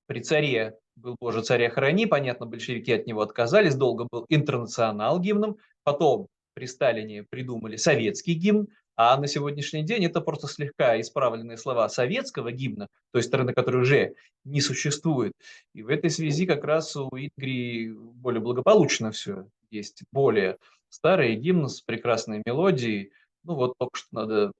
При 0.07 0.19
царе 0.19 0.75
был 0.97 1.15
«Боже, 1.21 1.41
царя 1.41 1.69
храни», 1.69 2.05
понятно, 2.05 2.45
большевики 2.45 2.91
от 2.91 3.07
него 3.07 3.21
отказались, 3.21 3.75
долго 3.75 4.09
был 4.11 4.25
интернационал 4.27 5.21
гимном, 5.21 5.55
потом 5.83 6.27
при 6.53 6.65
Сталине 6.65 7.23
придумали 7.23 7.77
советский 7.77 8.33
гимн, 8.33 8.67
а 8.95 9.17
на 9.17 9.27
сегодняшний 9.27 9.83
день 9.83 10.05
это 10.05 10.21
просто 10.21 10.47
слегка 10.47 10.99
исправленные 10.99 11.57
слова 11.57 11.89
советского 11.89 12.51
гимна, 12.51 12.87
той 13.11 13.23
стороны, 13.23 13.53
которой 13.53 13.81
уже 13.81 14.15
не 14.43 14.61
существует. 14.61 15.33
И 15.73 15.83
в 15.83 15.89
этой 15.89 16.09
связи 16.09 16.45
как 16.45 16.63
раз 16.63 16.95
у 16.95 17.09
Ингрии 17.09 17.91
более 17.91 18.41
благополучно 18.41 19.11
все. 19.11 19.47
Есть 19.69 20.03
более 20.11 20.57
старый 20.89 21.35
гимн 21.35 21.67
с 21.67 21.81
прекрасной 21.81 22.41
мелодией. 22.45 23.11
Ну 23.43 23.55
вот 23.55 23.75
только 23.77 23.97
что 23.97 24.07
надо, 24.11 24.51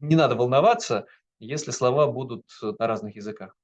не 0.00 0.16
надо 0.16 0.36
волноваться, 0.36 1.06
если 1.40 1.70
слова 1.72 2.06
будут 2.06 2.44
на 2.62 2.86
разных 2.86 3.16
языках. 3.16 3.56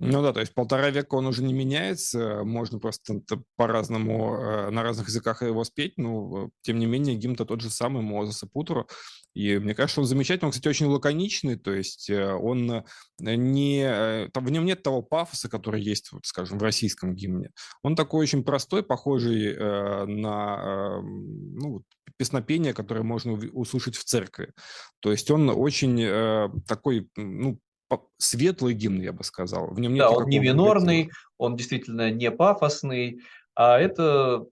Ну 0.00 0.22
да, 0.22 0.32
то 0.32 0.38
есть 0.38 0.54
полтора 0.54 0.90
века 0.90 1.16
он 1.16 1.26
уже 1.26 1.42
не 1.42 1.52
меняется, 1.52 2.44
можно 2.44 2.78
просто 2.78 3.20
по-разному 3.56 4.36
э, 4.36 4.70
на 4.70 4.84
разных 4.84 5.08
языках 5.08 5.42
его 5.42 5.64
спеть, 5.64 5.94
но 5.96 6.46
э, 6.46 6.50
тем 6.62 6.78
не 6.78 6.86
менее 6.86 7.16
гимн-то 7.16 7.44
тот 7.44 7.60
же 7.60 7.68
самый 7.68 8.00
Мозеса 8.00 8.46
Путру, 8.46 8.88
и 9.34 9.58
мне 9.58 9.74
кажется, 9.74 10.00
он 10.00 10.06
замечательный, 10.06 10.46
он, 10.46 10.50
кстати, 10.52 10.68
очень 10.68 10.86
лаконичный, 10.86 11.56
то 11.56 11.72
есть 11.72 12.08
э, 12.10 12.32
он 12.32 12.84
не, 13.18 14.28
там 14.32 14.44
в 14.44 14.50
нем 14.52 14.64
нет 14.64 14.84
того 14.84 15.02
пафоса, 15.02 15.48
который 15.48 15.82
есть, 15.82 16.12
вот, 16.12 16.26
скажем, 16.26 16.58
в 16.58 16.62
российском 16.62 17.16
гимне. 17.16 17.50
Он 17.82 17.96
такой 17.96 18.22
очень 18.22 18.44
простой, 18.44 18.84
похожий 18.84 19.56
на 19.56 21.00
ну, 21.02 21.82
песнопение, 22.16 22.72
которое 22.72 23.02
можно 23.02 23.32
услышать 23.32 23.96
в 23.96 24.04
церкви. 24.04 24.52
То 25.00 25.10
есть 25.10 25.28
он 25.32 25.50
очень 25.50 26.62
такой, 26.66 27.10
ну, 27.16 27.58
светлый 28.18 28.74
гимн, 28.74 29.00
я 29.00 29.12
бы 29.12 29.24
сказал. 29.24 29.68
В 29.68 29.80
нем 29.80 29.94
нет 29.94 30.04
Да, 30.04 30.10
он 30.10 30.28
не 30.28 30.38
минорный, 30.38 31.04
негатива. 31.04 31.18
он 31.38 31.56
действительно 31.56 32.10
не 32.10 32.30
пафосный, 32.30 33.22
а 33.54 33.78
это 33.78 34.46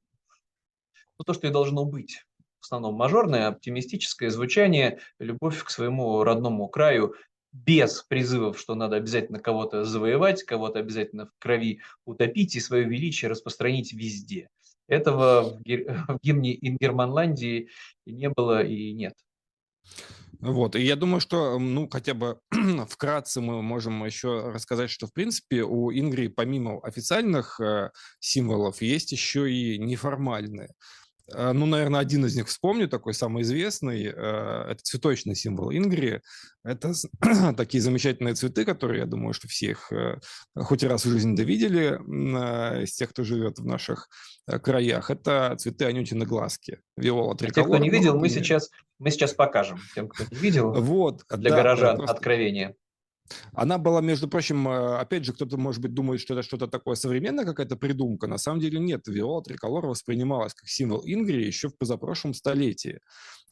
ну, 1.18 1.24
то, 1.24 1.34
что 1.34 1.46
и 1.46 1.50
должно 1.50 1.84
быть. 1.84 2.24
В 2.60 2.64
основном 2.64 2.94
мажорное, 2.94 3.48
оптимистическое 3.48 4.30
звучание, 4.30 4.98
любовь 5.18 5.62
к 5.62 5.70
своему 5.70 6.24
родному 6.24 6.68
краю, 6.68 7.14
без 7.52 8.02
призывов, 8.02 8.58
что 8.58 8.74
надо 8.74 8.96
обязательно 8.96 9.38
кого-то 9.38 9.84
завоевать, 9.84 10.42
кого-то 10.42 10.78
обязательно 10.78 11.26
в 11.26 11.32
крови 11.38 11.80
утопить 12.04 12.54
и 12.54 12.60
свое 12.60 12.84
величие 12.84 13.30
распространить 13.30 13.92
везде. 13.92 14.50
Этого 14.88 15.58
в, 15.64 16.18
гимне 16.22 16.56
Ингерманландии 16.60 17.70
не 18.04 18.28
было 18.28 18.62
и 18.62 18.92
нет. 18.92 19.14
Вот, 20.40 20.76
и 20.76 20.82
я 20.82 20.96
думаю, 20.96 21.20
что, 21.20 21.58
ну, 21.58 21.88
хотя 21.88 22.14
бы 22.14 22.38
вкратце 22.88 23.40
мы 23.40 23.62
можем 23.62 24.04
еще 24.04 24.50
рассказать, 24.50 24.90
что, 24.90 25.06
в 25.06 25.12
принципе, 25.12 25.62
у 25.62 25.90
Ингрии 25.90 26.28
помимо 26.28 26.78
официальных 26.82 27.60
э, 27.60 27.90
символов 28.20 28.82
есть 28.82 29.12
еще 29.12 29.50
и 29.50 29.78
неформальные. 29.78 30.74
Э, 31.34 31.52
ну, 31.52 31.66
наверное, 31.66 32.00
один 32.00 32.24
из 32.24 32.36
них 32.36 32.48
вспомню, 32.48 32.88
такой 32.88 33.14
самый 33.14 33.42
известный. 33.42 34.04
Э, 34.06 34.70
это 34.70 34.82
цветочный 34.82 35.34
символ 35.34 35.70
Ингрии. 35.72 36.22
Это 36.64 36.92
такие 37.56 37.80
замечательные 37.80 38.34
цветы, 38.34 38.64
которые, 38.64 39.00
я 39.00 39.06
думаю, 39.06 39.32
что 39.32 39.48
все 39.48 39.70
их 39.70 39.92
э, 39.92 40.18
хоть 40.54 40.84
раз 40.84 41.04
в 41.04 41.10
жизни 41.10 41.36
довидели 41.36 41.96
из 42.82 42.94
тех, 42.94 43.10
кто 43.10 43.24
живет 43.24 43.58
в 43.58 43.66
наших 43.66 44.08
краях. 44.46 45.10
Это 45.10 45.56
цветы 45.58 45.86
Анютины 45.86 46.24
глазки. 46.24 46.80
Виола 46.96 47.36
триколор. 47.36 47.68
А 47.68 47.72
те, 47.72 47.74
кто 47.74 47.84
не 47.84 47.90
видел, 47.90 48.18
мы 48.18 48.28
сейчас, 48.28 48.70
мы 48.98 49.10
сейчас 49.10 49.32
покажем 49.34 49.78
тем, 49.94 50.08
кто 50.08 50.24
не 50.30 50.36
видел. 50.36 50.72
Вот, 50.72 51.24
для 51.30 51.50
да, 51.50 51.56
горожан 51.56 51.96
просто... 51.96 52.14
откровение. 52.14 52.76
Она 53.52 53.78
была, 53.78 54.00
между 54.00 54.28
прочим, 54.28 54.68
э, 54.68 54.96
опять 54.98 55.24
же, 55.24 55.32
кто-то, 55.32 55.56
может 55.56 55.80
быть, 55.80 55.94
думает, 55.94 56.20
что 56.20 56.34
это 56.34 56.42
что-то 56.42 56.66
такое 56.66 56.94
современное, 56.94 57.44
какая-то 57.44 57.76
придумка. 57.76 58.26
На 58.26 58.38
самом 58.38 58.60
деле 58.60 58.78
нет. 58.78 59.06
Виола 59.06 59.42
триколор 59.42 59.86
воспринималась 59.86 60.54
как 60.54 60.68
символ 60.68 61.02
Ингрии 61.04 61.46
еще 61.46 61.68
в 61.68 61.76
позапрошлом 61.76 62.34
столетии. 62.34 63.00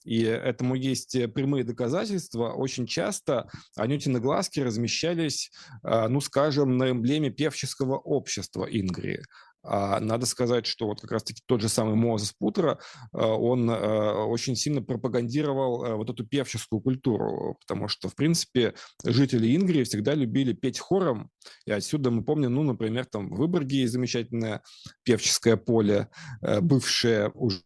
И 0.05 0.23
этому 0.23 0.75
есть 0.75 1.15
э, 1.15 1.29
прямые 1.29 1.65
доказательства. 1.65 2.53
Очень 2.53 2.87
часто 2.87 3.49
Анютины 3.75 4.21
глазки 4.21 4.61
размещались, 4.61 5.51
э, 5.83 6.09
ну, 6.09 6.21
скажем, 6.21 6.77
на 6.77 6.91
эмблеме 6.91 7.31
певческого 7.31 7.97
общества 7.97 8.65
Ингрии. 8.65 9.23
А 9.67 9.99
надо 10.01 10.27
сказать, 10.27 10.67
что 10.67 10.87
вот 10.87 11.01
как 11.01 11.13
раз-таки 11.13 11.43
тот 11.47 11.63
же 11.63 11.69
самый 11.69 11.95
Мозес 11.95 12.33
Путера, 12.39 12.79
он 13.13 13.69
очень 13.71 14.57
сильно 14.57 14.83
пропагандировал 14.83 15.97
вот 15.97 16.11
эту 16.11 16.27
певческую 16.27 16.81
культуру, 16.81 17.57
потому 17.61 17.89
что, 17.89 18.09
в 18.09 18.15
принципе, 18.15 18.75
жители 19.05 19.57
Ингрии 19.57 19.85
всегда 19.85 20.15
любили 20.15 20.53
петь 20.53 20.79
хором, 20.79 21.31
и 21.67 21.73
отсюда 21.73 22.11
мы 22.11 22.23
помним, 22.25 22.55
ну, 22.55 22.63
например, 22.63 23.07
там 23.07 23.31
в 23.31 23.39
Выборге 23.39 23.79
есть 23.79 23.95
замечательное 23.95 24.63
певческое 25.03 25.57
поле, 25.57 26.09
бывшее 26.61 27.31
уже 27.35 27.63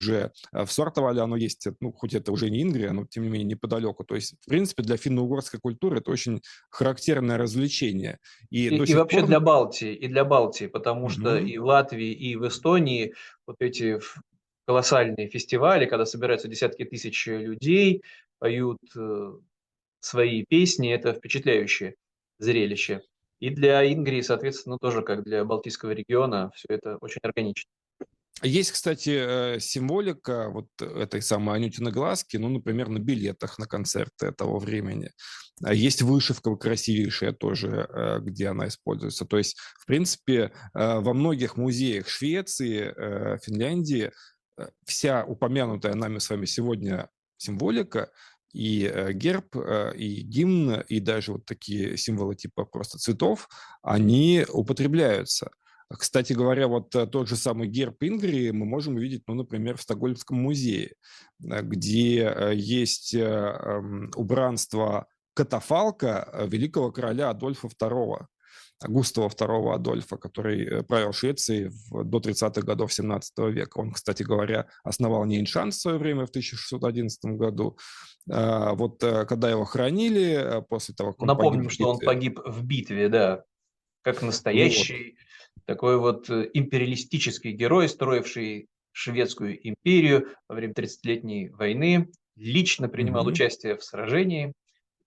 уже 0.00 0.32
э, 0.52 0.64
в 0.64 0.72
Сортовале 0.72 1.20
оно 1.20 1.36
есть, 1.36 1.66
ну, 1.80 1.92
хоть 1.92 2.14
это 2.14 2.32
уже 2.32 2.50
не 2.50 2.62
Ингрия, 2.62 2.92
но 2.92 3.06
тем 3.06 3.24
не 3.24 3.30
менее 3.30 3.46
неподалеку. 3.46 4.04
То 4.04 4.14
есть, 4.14 4.34
в 4.40 4.48
принципе, 4.48 4.82
для 4.82 4.96
финно-угорской 4.96 5.60
культуры 5.60 5.98
это 5.98 6.10
очень 6.10 6.40
характерное 6.70 7.38
развлечение. 7.38 8.18
И, 8.50 8.68
и, 8.68 8.76
и 8.76 8.94
вообще 8.94 9.20
пор... 9.20 9.26
для 9.26 9.40
Балтии, 9.40 9.94
и 9.94 10.08
для 10.08 10.24
Балтии, 10.24 10.66
потому 10.66 11.06
mm-hmm. 11.06 11.10
что 11.10 11.36
и 11.36 11.58
в 11.58 11.64
Латвии, 11.64 12.12
и 12.12 12.36
в 12.36 12.46
Эстонии 12.46 13.14
вот 13.46 13.56
эти 13.60 13.98
колоссальные 14.66 15.28
фестивали, 15.28 15.86
когда 15.86 16.04
собираются 16.04 16.48
десятки 16.48 16.84
тысяч 16.84 17.26
людей, 17.26 18.02
поют 18.38 18.78
э, 18.96 19.32
свои 20.00 20.44
песни, 20.48 20.92
это 20.92 21.14
впечатляющее 21.14 21.94
зрелище. 22.38 23.02
И 23.40 23.50
для 23.50 23.90
Ингрии, 23.90 24.20
соответственно, 24.20 24.78
тоже 24.78 25.02
как 25.02 25.24
для 25.24 25.44
Балтийского 25.44 25.92
региона, 25.92 26.50
все 26.54 26.66
это 26.68 26.98
очень 27.00 27.20
органично. 27.22 27.70
Есть, 28.42 28.70
кстати, 28.70 29.56
э, 29.56 29.60
символика 29.60 30.48
вот 30.50 30.68
этой 30.80 31.22
самой 31.22 31.56
Анютиной 31.56 31.90
глазки, 31.90 32.36
ну, 32.36 32.48
например, 32.48 32.88
на 32.88 32.98
билетах 32.98 33.58
на 33.58 33.66
концерты 33.66 34.30
того 34.32 34.58
времени. 34.58 35.10
А 35.64 35.74
есть 35.74 36.02
вышивка 36.02 36.54
красивейшая 36.54 37.32
тоже, 37.32 37.88
э, 37.88 38.20
где 38.20 38.48
она 38.48 38.68
используется. 38.68 39.24
То 39.24 39.38
есть, 39.38 39.56
в 39.80 39.86
принципе, 39.86 40.52
э, 40.74 41.00
во 41.00 41.14
многих 41.14 41.56
музеях 41.56 42.08
Швеции, 42.08 42.94
Финляндии 43.44 44.12
вся 44.84 45.24
упомянутая 45.24 45.94
нами 45.94 46.18
с 46.18 46.30
вами 46.30 46.46
сегодня 46.46 47.08
символика 47.36 48.10
и 48.52 49.12
герб, 49.12 49.56
и 49.94 50.22
гимн, 50.22 50.80
и 50.80 51.00
даже 51.00 51.32
вот 51.32 51.44
такие 51.44 51.96
символы 51.96 52.34
типа 52.34 52.64
просто 52.64 52.98
цветов, 52.98 53.48
они 53.82 54.44
употребляются. 54.48 55.50
Кстати 55.90 56.34
говоря, 56.34 56.68
вот 56.68 56.94
э, 56.94 57.06
тот 57.06 57.28
же 57.28 57.36
самый 57.36 57.66
герб 57.66 58.02
Ингрии 58.02 58.50
мы 58.50 58.66
можем 58.66 58.96
увидеть, 58.96 59.22
ну, 59.26 59.34
например, 59.34 59.78
в 59.78 59.82
Стокгольмском 59.82 60.36
музее, 60.36 60.92
э, 61.42 61.62
где 61.62 62.24
э, 62.24 62.54
есть 62.54 63.14
эм, 63.14 64.10
убранство 64.14 65.06
катафалка 65.34 66.46
великого 66.46 66.92
короля 66.92 67.30
Адольфа 67.30 67.68
II. 67.68 68.26
Густава 68.86 69.28
II 69.28 69.74
Адольфа, 69.74 70.16
который 70.18 70.84
правил 70.84 71.12
Швецией 71.12 71.70
до 71.90 72.18
30-х 72.18 72.62
годов 72.62 72.92
17 72.92 73.38
века. 73.50 73.78
Он, 73.78 73.92
кстати 73.92 74.22
говоря, 74.22 74.68
основал 74.84 75.24
Нейншан 75.24 75.70
в 75.70 75.74
свое 75.74 75.98
время 75.98 76.26
в 76.26 76.30
1611 76.30 77.24
году. 77.36 77.76
Вот 78.26 79.00
когда 79.00 79.50
его 79.50 79.64
хоронили, 79.64 80.62
после 80.68 80.94
того, 80.94 81.12
как 81.12 81.22
он 81.22 81.26
Напомним, 81.26 81.64
погиб 81.64 81.72
что 81.72 81.90
он 81.90 81.98
погиб 81.98 82.38
в 82.44 82.64
битве, 82.64 83.08
да, 83.08 83.42
как 84.02 84.22
настоящий 84.22 85.16
такой 85.68 85.98
вот 85.98 86.30
э, 86.30 86.48
империалистический 86.54 87.52
герой, 87.52 87.90
строивший 87.90 88.68
шведскую 88.92 89.68
империю 89.68 90.28
во 90.48 90.54
время 90.54 90.72
30-летней 90.72 91.50
войны, 91.50 92.08
лично 92.36 92.88
принимал 92.88 93.26
mm-hmm. 93.26 93.32
участие 93.32 93.76
в 93.76 93.84
сражении. 93.84 94.54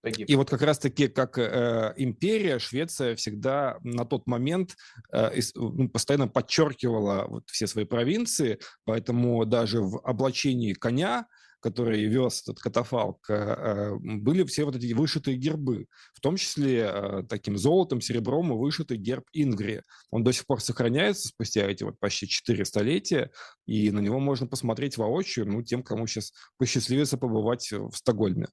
Погиб. 0.02 0.30
И 0.30 0.36
вот 0.36 0.52
как 0.52 0.62
раз-таки 0.62 1.08
как 1.08 1.40
э, 1.40 1.94
империя, 1.98 2.60
Швеция 2.60 3.16
всегда 3.16 3.78
на 3.84 4.06
тот 4.06 4.28
момент 4.28 4.76
э, 5.12 5.32
ну, 5.56 5.90
постоянно 5.90 6.28
подчеркивала 6.28 7.26
вот 7.28 7.50
все 7.50 7.66
свои 7.66 7.86
провинции, 7.86 8.60
поэтому 8.86 9.44
даже 9.46 9.82
в 9.82 10.00
облачении 10.04 10.74
коня 10.74 11.26
который 11.62 12.06
вез 12.06 12.42
этот 12.42 12.60
катафалк, 12.60 13.30
э, 13.30 13.34
э, 13.34 13.96
были 13.96 14.44
все 14.44 14.66
вот 14.66 14.76
эти 14.76 14.92
вышитые 14.94 15.38
гербы, 15.38 15.86
в 16.14 16.20
том 16.20 16.36
числе 16.36 16.92
э, 16.92 17.24
таким 17.30 17.58
золотом, 17.58 18.02
серебром 18.02 18.52
и 18.52 18.58
вышитый 18.58 18.98
герб 18.98 19.26
Ингрии. 19.32 19.84
Он 20.10 20.24
до 20.24 20.34
сих 20.34 20.46
пор 20.46 20.60
сохраняется 20.60 21.30
спустя 21.30 21.70
эти 21.70 21.84
вот 21.84 22.00
почти 22.00 22.28
четыре 22.28 22.66
столетия, 22.66 23.32
и 23.66 23.92
на 23.92 24.00
него 24.00 24.20
можно 24.20 24.48
посмотреть 24.48 24.98
воочию, 24.98 25.48
ну, 25.48 25.62
тем, 25.62 25.84
кому 25.84 26.08
сейчас 26.08 26.34
посчастливится 26.58 27.18
побывать 27.18 27.72
в 27.72 27.94
Стокгольме. 27.94 28.48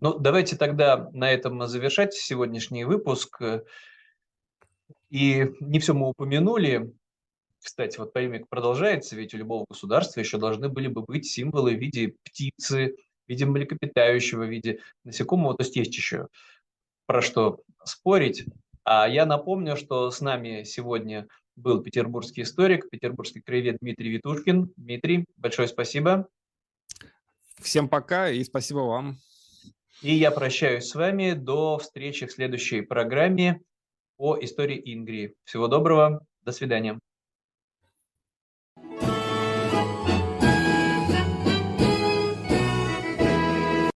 Ну, 0.00 0.18
давайте 0.18 0.56
тогда 0.56 1.08
на 1.12 1.32
этом 1.32 1.66
завершать 1.66 2.14
сегодняшний 2.14 2.84
выпуск. 2.84 3.40
И 5.10 5.46
не 5.60 5.80
все 5.80 5.94
мы 5.94 6.10
упомянули. 6.10 6.92
Кстати, 7.62 7.98
вот 7.98 8.12
поимик 8.12 8.48
продолжается, 8.48 9.16
ведь 9.16 9.34
у 9.34 9.38
любого 9.38 9.66
государства 9.68 10.20
еще 10.20 10.38
должны 10.38 10.68
были 10.68 10.88
бы 10.88 11.02
быть 11.02 11.26
символы 11.26 11.74
в 11.74 11.78
виде 11.78 12.14
птицы, 12.24 12.96
в 13.26 13.28
виде 13.28 13.46
млекопитающего, 13.46 14.44
в 14.44 14.50
виде 14.50 14.80
насекомого, 15.04 15.54
то 15.54 15.62
есть 15.62 15.76
есть 15.76 15.96
еще 15.96 16.28
про 17.06 17.22
что 17.22 17.60
спорить. 17.84 18.44
А 18.84 19.08
я 19.08 19.26
напомню, 19.26 19.76
что 19.76 20.10
с 20.10 20.20
нами 20.20 20.62
сегодня 20.62 21.26
был 21.56 21.82
петербургский 21.82 22.42
историк, 22.42 22.88
петербургский 22.88 23.40
краевед 23.40 23.78
Дмитрий 23.80 24.10
Витушкин. 24.10 24.72
Дмитрий, 24.76 25.24
большое 25.36 25.68
спасибо. 25.68 26.28
Всем 27.60 27.88
пока 27.88 28.30
и 28.30 28.44
спасибо 28.44 28.78
вам. 28.78 29.18
И 30.00 30.14
я 30.14 30.30
прощаюсь 30.30 30.84
с 30.84 30.94
вами 30.94 31.32
до 31.32 31.78
встречи 31.78 32.26
в 32.26 32.32
следующей 32.32 32.82
программе 32.82 33.60
по 34.16 34.38
истории 34.40 34.80
Ингрии. 34.94 35.34
Всего 35.44 35.66
доброго, 35.66 36.24
до 36.42 36.52
свидания. 36.52 37.00